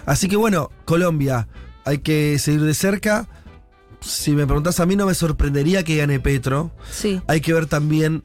así 0.06 0.28
que 0.28 0.36
bueno, 0.36 0.70
Colombia, 0.86 1.46
hay 1.84 1.98
que 1.98 2.38
seguir 2.38 2.62
de 2.62 2.72
cerca. 2.74 3.28
Si 4.00 4.32
me 4.32 4.46
preguntás 4.46 4.80
a 4.80 4.86
mí, 4.86 4.96
no 4.96 5.04
me 5.06 5.14
sorprendería 5.14 5.82
que 5.82 5.96
gane 5.96 6.20
Petro. 6.20 6.70
Sí. 6.90 7.20
Hay 7.26 7.40
que 7.40 7.52
ver 7.52 7.66
también. 7.66 8.22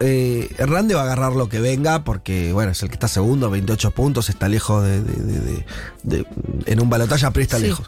Eh, 0.00 0.52
Hernández 0.58 0.96
va 0.96 1.02
a 1.02 1.04
agarrar 1.04 1.32
lo 1.34 1.48
que 1.48 1.60
venga 1.60 2.02
porque, 2.04 2.52
bueno, 2.52 2.72
es 2.72 2.82
el 2.82 2.88
que 2.88 2.94
está 2.94 3.08
segundo, 3.08 3.50
28 3.50 3.90
puntos, 3.92 4.28
está 4.30 4.48
lejos 4.48 4.82
de. 4.84 5.02
de- 5.02 5.22
de- 5.22 5.40
de- 5.40 5.64
de- 6.02 6.26
en 6.66 6.80
un 6.80 6.90
balotaje, 6.90 7.26
pero 7.32 7.42
está 7.42 7.58
Sí. 7.58 7.64
lejos. 7.64 7.86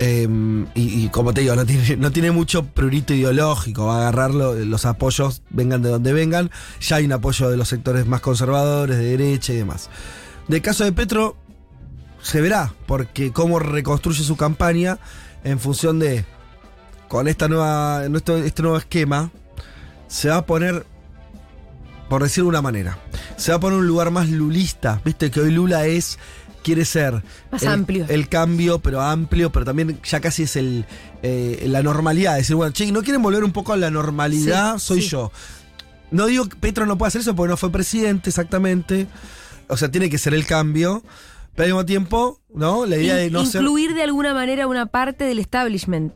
Eh, 0.00 0.26
y, 0.74 1.04
y 1.04 1.08
como 1.10 1.32
te 1.32 1.42
digo, 1.42 1.54
no 1.54 1.64
tiene, 1.66 1.96
no 1.96 2.10
tiene 2.10 2.30
mucho 2.32 2.64
prurito 2.66 3.14
ideológico, 3.14 3.86
va 3.86 3.96
a 3.96 4.00
agarrarlo, 4.00 4.54
los 4.54 4.86
apoyos 4.86 5.42
vengan 5.50 5.82
de 5.82 5.88
donde 5.90 6.12
vengan. 6.12 6.50
Ya 6.80 6.96
hay 6.96 7.04
un 7.04 7.12
apoyo 7.12 7.48
de 7.50 7.56
los 7.56 7.68
sectores 7.68 8.06
más 8.06 8.20
conservadores, 8.20 8.96
de 8.98 9.04
derecha 9.16 9.52
y 9.52 9.56
demás. 9.56 9.90
Del 10.48 10.62
caso 10.62 10.84
de 10.84 10.92
Petro, 10.92 11.36
se 12.22 12.40
verá, 12.40 12.74
porque 12.86 13.32
cómo 13.32 13.58
reconstruye 13.58 14.24
su 14.24 14.36
campaña 14.36 14.98
en 15.44 15.58
función 15.60 15.98
de. 15.98 16.24
Con 17.08 17.28
esta 17.28 17.48
nueva, 17.48 18.02
este 18.06 18.62
nuevo 18.62 18.78
esquema, 18.78 19.30
se 20.08 20.28
va 20.30 20.38
a 20.38 20.46
poner, 20.46 20.86
por 22.08 22.22
decirlo 22.22 22.46
de 22.46 22.50
una 22.50 22.62
manera, 22.62 22.98
se 23.36 23.52
va 23.52 23.56
a 23.56 23.60
poner 23.60 23.78
un 23.78 23.86
lugar 23.86 24.10
más 24.10 24.28
lulista. 24.28 25.00
Viste 25.04 25.30
que 25.30 25.40
hoy 25.40 25.50
Lula 25.50 25.86
es, 25.86 26.18
quiere 26.62 26.84
ser 26.84 27.22
Más 27.50 27.62
el, 27.62 27.68
amplio. 27.68 28.06
el 28.08 28.28
cambio, 28.28 28.78
pero 28.80 29.00
amplio, 29.00 29.50
pero 29.50 29.64
también 29.64 30.00
ya 30.02 30.20
casi 30.20 30.44
es 30.44 30.56
el 30.56 30.86
eh, 31.22 31.64
la 31.68 31.82
normalidad. 31.82 32.36
Decir, 32.36 32.56
bueno, 32.56 32.72
che, 32.72 32.90
¿no 32.92 33.02
quieren 33.02 33.22
volver 33.22 33.44
un 33.44 33.52
poco 33.52 33.72
a 33.72 33.76
la 33.76 33.90
normalidad? 33.90 34.78
Sí, 34.78 34.86
Soy 34.86 35.02
sí. 35.02 35.08
yo. 35.08 35.32
No 36.10 36.26
digo 36.26 36.48
que 36.48 36.56
Petro 36.56 36.86
no 36.86 36.98
pueda 36.98 37.08
hacer 37.08 37.22
eso 37.22 37.34
porque 37.34 37.50
no 37.50 37.56
fue 37.56 37.70
presidente 37.70 38.30
exactamente. 38.30 39.06
O 39.68 39.76
sea, 39.76 39.90
tiene 39.90 40.10
que 40.10 40.18
ser 40.18 40.34
el 40.34 40.46
cambio. 40.46 41.02
Pero 41.54 41.64
al 41.66 41.70
mismo 41.70 41.86
tiempo, 41.86 42.40
¿no? 42.52 42.84
La 42.84 42.96
idea 42.96 43.14
de 43.14 43.30
no 43.30 43.46
ser. 43.46 43.60
incluir 43.62 43.94
de 43.94 44.02
alguna 44.02 44.34
manera 44.34 44.66
una 44.66 44.86
parte 44.86 45.24
del 45.24 45.38
establishment. 45.38 46.12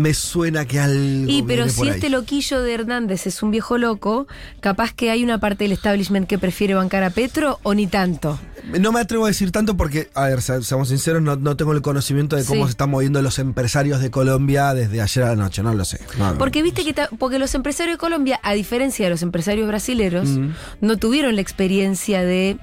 Me 0.00 0.14
suena 0.14 0.64
que 0.64 0.80
algo. 0.80 1.26
Y 1.28 1.42
pero 1.42 1.64
viene 1.64 1.70
si 1.70 1.76
por 1.78 1.86
ahí. 1.88 1.94
este 1.94 2.08
loquillo 2.08 2.62
de 2.62 2.72
Hernández 2.74 3.26
es 3.26 3.42
un 3.42 3.50
viejo 3.50 3.76
loco, 3.78 4.26
capaz 4.60 4.92
que 4.94 5.10
hay 5.10 5.22
una 5.22 5.38
parte 5.38 5.64
del 5.64 5.72
establishment 5.72 6.26
que 6.26 6.38
prefiere 6.38 6.74
bancar 6.74 7.02
a 7.02 7.10
Petro 7.10 7.58
o 7.62 7.74
ni 7.74 7.86
tanto. 7.86 8.38
No 8.78 8.92
me 8.92 9.00
atrevo 9.00 9.24
a 9.24 9.28
decir 9.28 9.52
tanto 9.52 9.76
porque, 9.76 10.08
a 10.14 10.24
ver, 10.28 10.42
se- 10.42 10.62
seamos 10.62 10.88
sinceros, 10.88 11.20
no, 11.22 11.36
no 11.36 11.56
tengo 11.56 11.72
el 11.72 11.82
conocimiento 11.82 12.36
de 12.36 12.44
cómo 12.44 12.62
Sí. 12.62 12.68
se 12.68 12.70
están 12.70 12.90
moviendo 12.90 13.20
los 13.22 13.38
empresarios 13.38 14.00
de 14.00 14.10
Colombia 14.10 14.72
desde 14.74 15.00
ayer 15.00 15.24
a 15.24 15.28
la 15.28 15.36
noche, 15.36 15.62
no 15.62 15.74
lo 15.74 15.84
sé. 15.84 16.00
No. 16.18 16.36
Porque 16.38 16.62
viste 16.62 16.84
que 16.84 16.94
porque 17.18 17.38
los 17.38 17.54
empresarios 17.54 17.94
de 17.96 17.98
Colombia, 17.98 18.40
a 18.42 18.52
diferencia 18.54 19.04
de 19.06 19.10
los 19.10 19.22
empresarios 19.22 19.66
brasileros, 19.68 20.28
Mm. 20.28 20.50
no 20.80 20.96
tuvieron 20.98 21.34
la 21.34 21.40
experiencia 21.42 22.22
de 22.22 22.58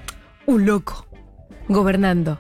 un 0.46 0.66
loco 0.66 1.06
gobernando. 1.68 2.40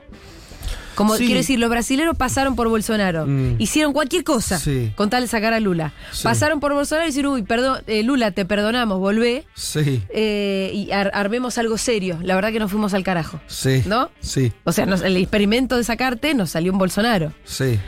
Como 0.98 1.16
Sí. 1.16 1.26
quiero 1.28 1.38
decir, 1.40 1.60
los 1.60 1.70
brasileros 1.70 2.18
pasaron 2.18 2.56
por 2.56 2.68
Bolsonaro, 2.70 3.28
Mm. 3.28 3.56
hicieron 3.60 3.94
cualquier 3.94 4.24
cosa 4.24 4.58
Sí. 4.60 4.92
con 4.96 5.10
tal 5.12 5.22
de 5.22 5.28
sacar 5.28 5.54
a 5.54 5.60
Lula. 5.60 5.94
Sí. 6.12 6.24
Pasaron 6.24 6.60
por 6.60 6.74
Bolsonaro 6.74 7.06
y 7.08 7.12
dijeron, 7.12 7.34
uy, 7.34 7.44
perdón, 7.44 7.82
eh, 7.86 8.02
Lula, 8.02 8.32
te 8.32 8.46
perdonamos, 8.46 9.00
volvé 9.00 9.46
Sí, 9.54 10.02
eh, 10.10 10.72
y 10.74 10.92
ar- 10.92 11.12
armemos 11.14 11.58
algo 11.60 11.78
serio. 11.78 12.18
La 12.24 12.34
verdad 12.34 12.52
que 12.52 12.60
nos 12.60 12.72
fuimos 12.72 12.94
al 12.96 13.04
carajo. 13.04 13.40
sí. 13.48 13.84
¿No? 13.86 14.10
Sí, 14.22 14.52
O 14.64 14.72
sea, 14.72 14.86
nos- 14.88 15.04
el 15.04 15.16
experimento 15.18 15.78
de 15.78 15.84
sacarte 15.84 16.34
nos 16.34 16.50
salió 16.50 16.72
en 16.72 16.80
Bolsonaro. 16.80 17.32
sí. 17.46 17.80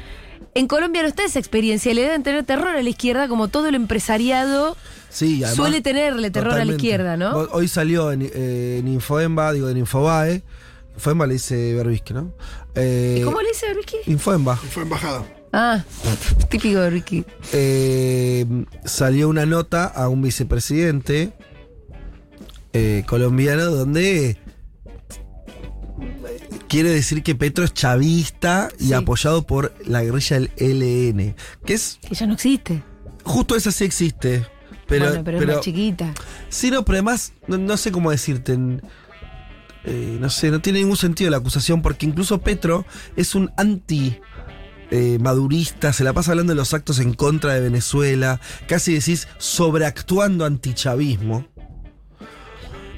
En 0.55 0.67
Colombia 0.67 1.03
no 1.03 1.07
está 1.07 1.23
esa 1.23 1.37
experiencia, 1.37 1.93
le 1.93 2.01
deben 2.01 2.23
tener 2.23 2.43
terror 2.43 2.69
a 2.75 2.81
la 2.81 2.89
izquierda, 2.89 3.27
como 3.27 3.49
todo 3.49 3.67
el 3.67 3.75
empresariado 3.75 4.75
Sí, 5.09 5.35
además- 5.43 5.55
suele 5.55 5.81
tenerle 5.81 6.31
terror 6.31 6.53
a 6.53 6.65
la 6.65 6.71
izquierda, 6.71 7.17
¿no? 7.17 7.31
Ho- 7.31 7.49
Hoy 7.53 7.67
salió 7.67 8.11
en, 8.11 8.23
eh, 8.23 8.77
en 8.79 8.87
Infoemba, 8.87 9.53
digo, 9.53 9.69
en 9.69 9.77
Infobae. 9.77 10.41
Infoemba 10.95 11.27
le 11.27 11.33
dice 11.33 11.73
Berbisque, 11.75 12.13
¿no? 12.13 12.33
Eh, 12.75 13.19
¿Y 13.21 13.23
¿Cómo 13.23 13.41
le 13.41 13.49
dice 13.49 13.73
Ricky? 13.73 13.97
Infoemba. 14.07 14.55
Fue 14.57 14.83
embajada. 14.83 15.23
Ah, 15.53 15.83
típico 16.49 16.79
de 16.79 16.89
Ricky. 16.89 17.25
Eh, 17.53 18.45
salió 18.85 19.29
una 19.29 19.45
nota 19.45 19.85
a 19.85 20.07
un 20.09 20.21
vicepresidente 20.21 21.33
eh, 22.73 23.03
colombiano 23.07 23.65
donde 23.65 24.37
quiere 26.67 26.89
decir 26.91 27.23
que 27.23 27.33
Petro 27.35 27.63
es 27.65 27.73
chavista 27.73 28.69
y 28.79 28.87
Sí. 28.87 28.93
apoyado 28.93 29.43
por 29.43 29.73
la 29.85 30.03
guerrilla 30.03 30.39
del 30.39 30.51
ELN. 30.57 31.35
Que 31.65 31.73
es, 31.73 31.99
Que 32.07 32.13
ya 32.15 32.27
no 32.27 32.33
existe. 32.33 32.83
justo 33.23 33.55
esa 33.55 33.71
sí 33.71 33.85
existe. 33.85 34.45
Pero, 34.87 35.05
bueno, 35.07 35.23
pero, 35.23 35.39
es 35.39 35.47
más 35.47 35.59
chiquita. 35.61 36.13
Sí, 36.49 36.71
no, 36.71 36.83
pero 36.83 36.97
además, 36.97 37.33
no, 37.47 37.57
no 37.57 37.77
sé 37.77 37.91
cómo 37.91 38.11
decirte. 38.11 38.53
en- 38.53 38.81
eh, 39.85 40.17
no 40.19 40.29
sé, 40.29 40.51
no 40.51 40.61
tiene 40.61 40.79
ningún 40.79 40.97
sentido 40.97 41.29
la 41.31 41.37
acusación, 41.37 41.81
porque 41.81 42.05
incluso 42.05 42.41
Petro 42.41 42.85
es 43.15 43.35
un 43.35 43.51
anti. 43.57 44.17
eh, 44.91 45.19
madurista, 45.21 45.93
se 45.93 46.03
la 46.03 46.13
pasa 46.13 46.31
hablando 46.31 46.51
de 46.51 46.57
los 46.57 46.73
actos 46.73 46.97
en 46.99 47.13
contra 47.13 47.53
de 47.53 47.61
Venezuela, 47.61 48.41
casi 48.67 48.93
decís 48.95 49.27
sobreactuando 49.37 50.45
antichavismo. 50.45 51.45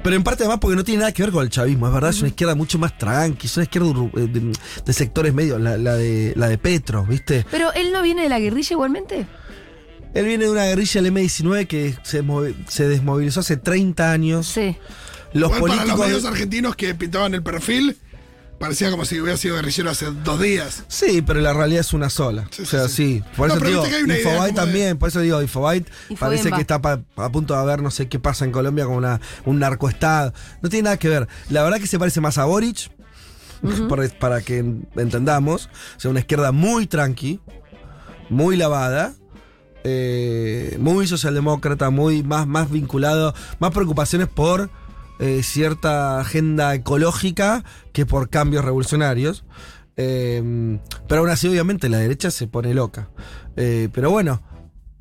Pero 0.04 0.16
en 0.16 0.24
parte 0.24 0.44
además 0.44 0.60
porque 0.60 0.76
no 0.78 0.84
tiene 0.84 1.00
nada 1.02 1.12
que 1.12 1.22
ver 1.22 1.32
con 1.32 1.44
el 1.44 1.50
chavismo, 1.52 1.86
es 1.88 1.94
verdad, 1.94 2.10
es 2.10 2.20
una 2.22 2.30
izquierda 2.30 2.56
mucho 2.56 2.80
más 2.80 2.98
tranqui, 2.98 3.46
es 3.46 3.56
una 3.58 3.66
izquierda 3.66 3.90
eh, 4.16 4.28
de, 4.32 4.52
de 4.86 4.94
sectores 4.94 5.34
medios, 5.34 5.62
la, 5.62 5.78
la 5.78 5.94
de, 5.96 6.34
la 6.36 6.48
de 6.48 6.58
Petro, 6.58 7.06
¿viste? 7.06 7.46
Pero 7.52 7.72
él 7.74 7.92
no 7.92 8.02
viene 8.02 8.24
de 8.24 8.30
la 8.30 8.40
guerrilla 8.40 8.74
igualmente. 8.74 9.28
Él 10.14 10.26
viene 10.26 10.46
de 10.46 10.50
una 10.50 10.66
guerrilla 10.66 11.02
del 11.02 11.14
M19 11.14 11.68
que 11.68 11.96
se, 12.04 12.24
se 12.68 12.88
desmovilizó 12.88 13.42
hace 13.42 13.58
30 13.58 14.12
años. 14.12 14.48
Sí. 14.48 14.76
Los 15.34 15.50
Igual 15.56 15.62
para 15.62 15.86
los 15.86 15.96
políticos. 15.96 16.08
medios 16.08 16.26
argentinos 16.26 16.76
que 16.76 16.94
pintaban 16.96 17.34
el 17.34 17.42
perfil, 17.44 17.98
parecía 18.60 18.92
como 18.92 19.06
si 19.06 19.20
hubiera 19.20 19.38
sido 19.38 19.56
guerrillero 19.56 19.90
hace 19.90 20.08
dos 20.24 20.40
días. 20.40 20.84
Sí, 20.88 21.22
pero 21.22 21.40
la 21.42 21.54
realidad 21.54 21.80
es 21.82 21.94
una 21.94 22.10
sola. 22.10 22.48
Sí, 22.52 22.64
o 22.64 22.66
sea, 22.66 22.88
sí, 22.88 22.94
sí. 23.22 23.24
Por 23.38 23.48
No, 23.48 23.56
eso 23.56 23.66
digo, 23.66 23.86
Infobae 23.88 24.48
de- 24.50 24.54
también, 24.54 24.98
por 24.98 25.10
eso 25.10 25.20
digo, 25.22 25.42
Infobae 25.42 25.86
parece 26.20 26.52
que 26.52 26.62
está 26.62 26.82
pa- 26.82 27.02
a 27.16 27.32
punto 27.32 27.54
de 27.54 27.60
haber 27.62 27.82
no 27.82 27.90
sé 27.92 28.08
qué 28.08 28.20
pasa 28.20 28.46
en 28.46 28.52
Colombia 28.52 28.86
con 28.86 28.96
una, 28.96 29.20
un 29.46 29.58
narcoestado. 29.60 30.34
No 30.62 30.70
tiene 30.70 30.84
nada 30.84 30.98
que 30.98 31.10
ver. 31.10 31.28
La 31.50 31.64
verdad 31.64 31.80
que 31.80 31.88
se 31.88 31.98
parece 31.98 32.22
más 32.22 32.38
a 32.38 32.46
Boric, 32.46 32.92
por- 33.88 34.10
para 34.18 34.42
que 34.42 34.58
en- 34.60 34.88
entendamos. 34.98 35.70
O 35.98 36.00
sea, 36.00 36.12
una 36.12 36.20
izquierda 36.20 36.52
muy 36.52 36.88
tranqui, 36.88 37.40
muy 38.30 38.58
lavada. 38.58 39.14
eh, 39.84 40.78
muy 40.80 41.08
socialdemócrata, 41.08 41.90
muy 41.90 42.22
más, 42.22 42.46
más 42.46 42.70
vinculado, 42.70 43.34
más 43.58 43.72
preocupaciones 43.72 44.28
por 44.28 44.70
eh, 45.22 45.44
cierta 45.44 46.20
agenda 46.20 46.74
ecológica 46.74 47.64
que 47.94 48.08
por 48.08 48.30
cambios 48.30 48.66
revolucionarios. 48.66 49.46
Eh, 49.96 50.80
pero 51.08 51.22
aún 51.22 51.30
así, 51.30 51.48
obviamente, 51.48 51.90
la 51.90 52.00
derecha 52.00 52.32
se 52.32 52.48
pone 52.48 52.74
loca. 52.74 53.10
Eh, 53.56 53.90
pero 53.94 54.10
bueno, 54.10 54.42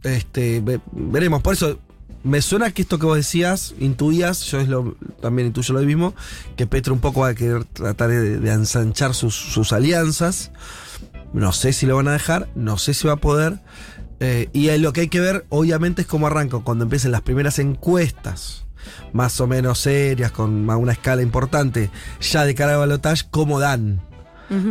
este, 0.03 0.61
ve- 0.61 0.81
veremos. 0.93 1.41
Por 1.41 1.55
eso, 1.55 1.79
me 2.23 2.43
suena 2.43 2.71
que 2.71 2.83
esto 2.83 2.99
que 2.99 3.07
vos 3.07 3.17
decías, 3.17 3.75
intuías, 3.79 4.43
yo 4.43 4.61
es 4.61 4.69
lo, 4.69 4.95
también 5.23 5.47
intuyo 5.49 5.73
lo 5.73 5.81
mismo, 5.81 6.15
que 6.55 6.67
Petro 6.67 6.93
un 6.93 7.01
poco 7.01 7.21
va 7.21 7.29
a 7.29 7.35
querer 7.35 7.65
tratar 7.65 8.11
de, 8.11 8.53
ensanchar 8.53 9.15
sus, 9.15 9.73
alianzas. 9.73 10.53
No 11.33 11.53
sé 11.53 11.73
si 11.73 11.87
lo 11.87 11.97
van 11.97 12.09
a 12.09 12.13
dejar, 12.13 12.51
no 12.55 12.77
sé 12.77 12.93
si 12.93 13.07
va 13.07 13.15
a 13.15 13.17
poder. 13.17 13.61
Y 14.53 14.71
lo 14.77 14.93
que 14.93 15.01
hay 15.01 15.09
que 15.09 15.21
ver, 15.21 15.47
obviamente, 15.49 16.03
es 16.03 16.07
cómo 16.07 16.27
arrancan 16.27 16.61
cuando 16.61 16.85
empiecen 16.85 17.11
las 17.11 17.23
primeras 17.23 17.59
encuestas, 17.59 18.67
más 19.13 19.41
o 19.41 19.47
menos 19.47 19.79
serias, 19.81 20.31
con 20.33 20.69
a 20.71 20.77
una 20.77 20.93
escala 20.93 21.23
importante, 21.23 21.91
ya 22.21 22.45
de 22.45 22.55
cara 22.55 22.73
al 22.75 22.79
balotaje, 22.81 23.25
cómo 23.31 23.61
dan. 23.61 24.03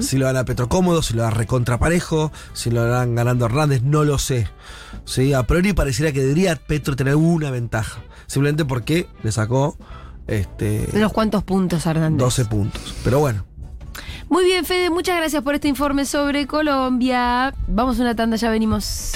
Si 0.01 0.17
lo 0.17 0.25
dan 0.25 0.35
a 0.35 0.43
Petro 0.43 0.67
cómodo, 0.67 1.01
si 1.01 1.13
lo 1.13 1.23
dan 1.23 1.31
recontraparejo, 1.31 2.33
si 2.51 2.69
lo 2.69 2.83
dan 2.83 3.15
ganando 3.15 3.45
Hernández, 3.45 3.81
no 3.81 4.03
lo 4.03 4.17
sé. 4.17 4.49
Sí, 5.05 5.31
a 5.31 5.43
priori 5.43 5.71
pareciera 5.71 6.11
que 6.11 6.19
debería 6.19 6.57
Petro 6.57 6.97
tener 6.97 7.15
una 7.15 7.49
ventaja. 7.49 8.01
Simplemente 8.27 8.65
porque 8.65 9.07
le 9.23 9.31
sacó 9.31 9.77
este, 10.27 10.89
unos 10.93 11.13
cuantos 11.13 11.45
puntos, 11.45 11.85
Hernández. 11.85 12.19
12 12.19 12.45
puntos. 12.45 12.95
Pero 13.05 13.19
bueno, 13.19 13.45
Muy 14.27 14.43
bien, 14.43 14.65
Fede, 14.65 14.89
muchas 14.89 15.15
gracias 15.15 15.41
por 15.43 15.55
este 15.55 15.69
informe 15.69 16.03
sobre 16.03 16.45
Colombia. 16.45 17.53
Vamos 17.67 17.99
a 17.99 18.01
una 18.01 18.15
tanda, 18.15 18.35
ya 18.35 18.49
venimos. 18.49 19.13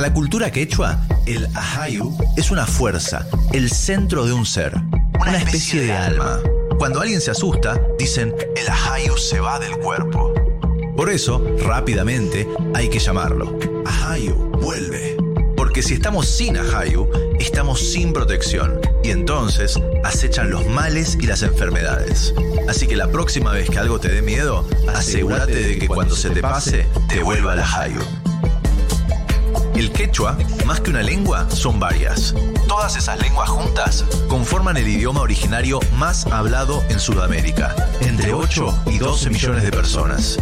Para 0.00 0.12
la 0.12 0.14
cultura 0.14 0.50
quechua, 0.50 0.98
el 1.26 1.46
ahayu 1.54 2.16
es 2.34 2.50
una 2.50 2.64
fuerza, 2.64 3.26
el 3.52 3.70
centro 3.70 4.24
de 4.24 4.32
un 4.32 4.46
ser, 4.46 4.72
una 5.20 5.36
especie 5.36 5.82
de 5.82 5.92
alma. 5.92 6.40
Cuando 6.78 7.02
alguien 7.02 7.20
se 7.20 7.30
asusta, 7.30 7.78
dicen 7.98 8.34
el 8.56 8.66
ahayu 8.66 9.18
se 9.18 9.40
va 9.40 9.58
del 9.58 9.72
cuerpo. 9.72 10.32
Por 10.96 11.10
eso, 11.10 11.44
rápidamente, 11.66 12.48
hay 12.74 12.88
que 12.88 12.98
llamarlo. 12.98 13.58
Ahayu, 13.84 14.36
vuelve. 14.62 15.18
Porque 15.54 15.82
si 15.82 15.92
estamos 15.92 16.26
sin 16.26 16.56
ahayu, 16.56 17.06
estamos 17.38 17.78
sin 17.92 18.14
protección. 18.14 18.80
Y 19.04 19.10
entonces 19.10 19.78
acechan 20.02 20.48
los 20.48 20.66
males 20.66 21.18
y 21.20 21.26
las 21.26 21.42
enfermedades. 21.42 22.32
Así 22.70 22.86
que 22.86 22.96
la 22.96 23.08
próxima 23.08 23.52
vez 23.52 23.68
que 23.68 23.78
algo 23.78 24.00
te 24.00 24.08
dé 24.08 24.22
miedo, 24.22 24.66
asegúrate 24.96 25.56
de 25.56 25.78
que 25.78 25.88
cuando 25.88 26.16
se 26.16 26.30
te 26.30 26.40
pase, 26.40 26.86
te 27.06 27.22
vuelva 27.22 27.52
el 27.52 27.60
ahayu. 27.60 28.00
El 29.80 29.92
quechua, 29.92 30.36
más 30.66 30.82
que 30.82 30.90
una 30.90 31.02
lengua, 31.02 31.48
son 31.48 31.80
varias. 31.80 32.34
Todas 32.68 32.96
esas 32.96 33.18
lenguas 33.18 33.48
juntas 33.48 34.04
conforman 34.28 34.76
el 34.76 34.86
idioma 34.86 35.22
originario 35.22 35.80
más 35.96 36.26
hablado 36.26 36.84
en 36.90 37.00
Sudamérica, 37.00 37.74
entre 38.02 38.34
8 38.34 38.82
y 38.88 38.98
12 38.98 39.30
millones 39.30 39.62
de 39.62 39.70
personas. 39.70 40.38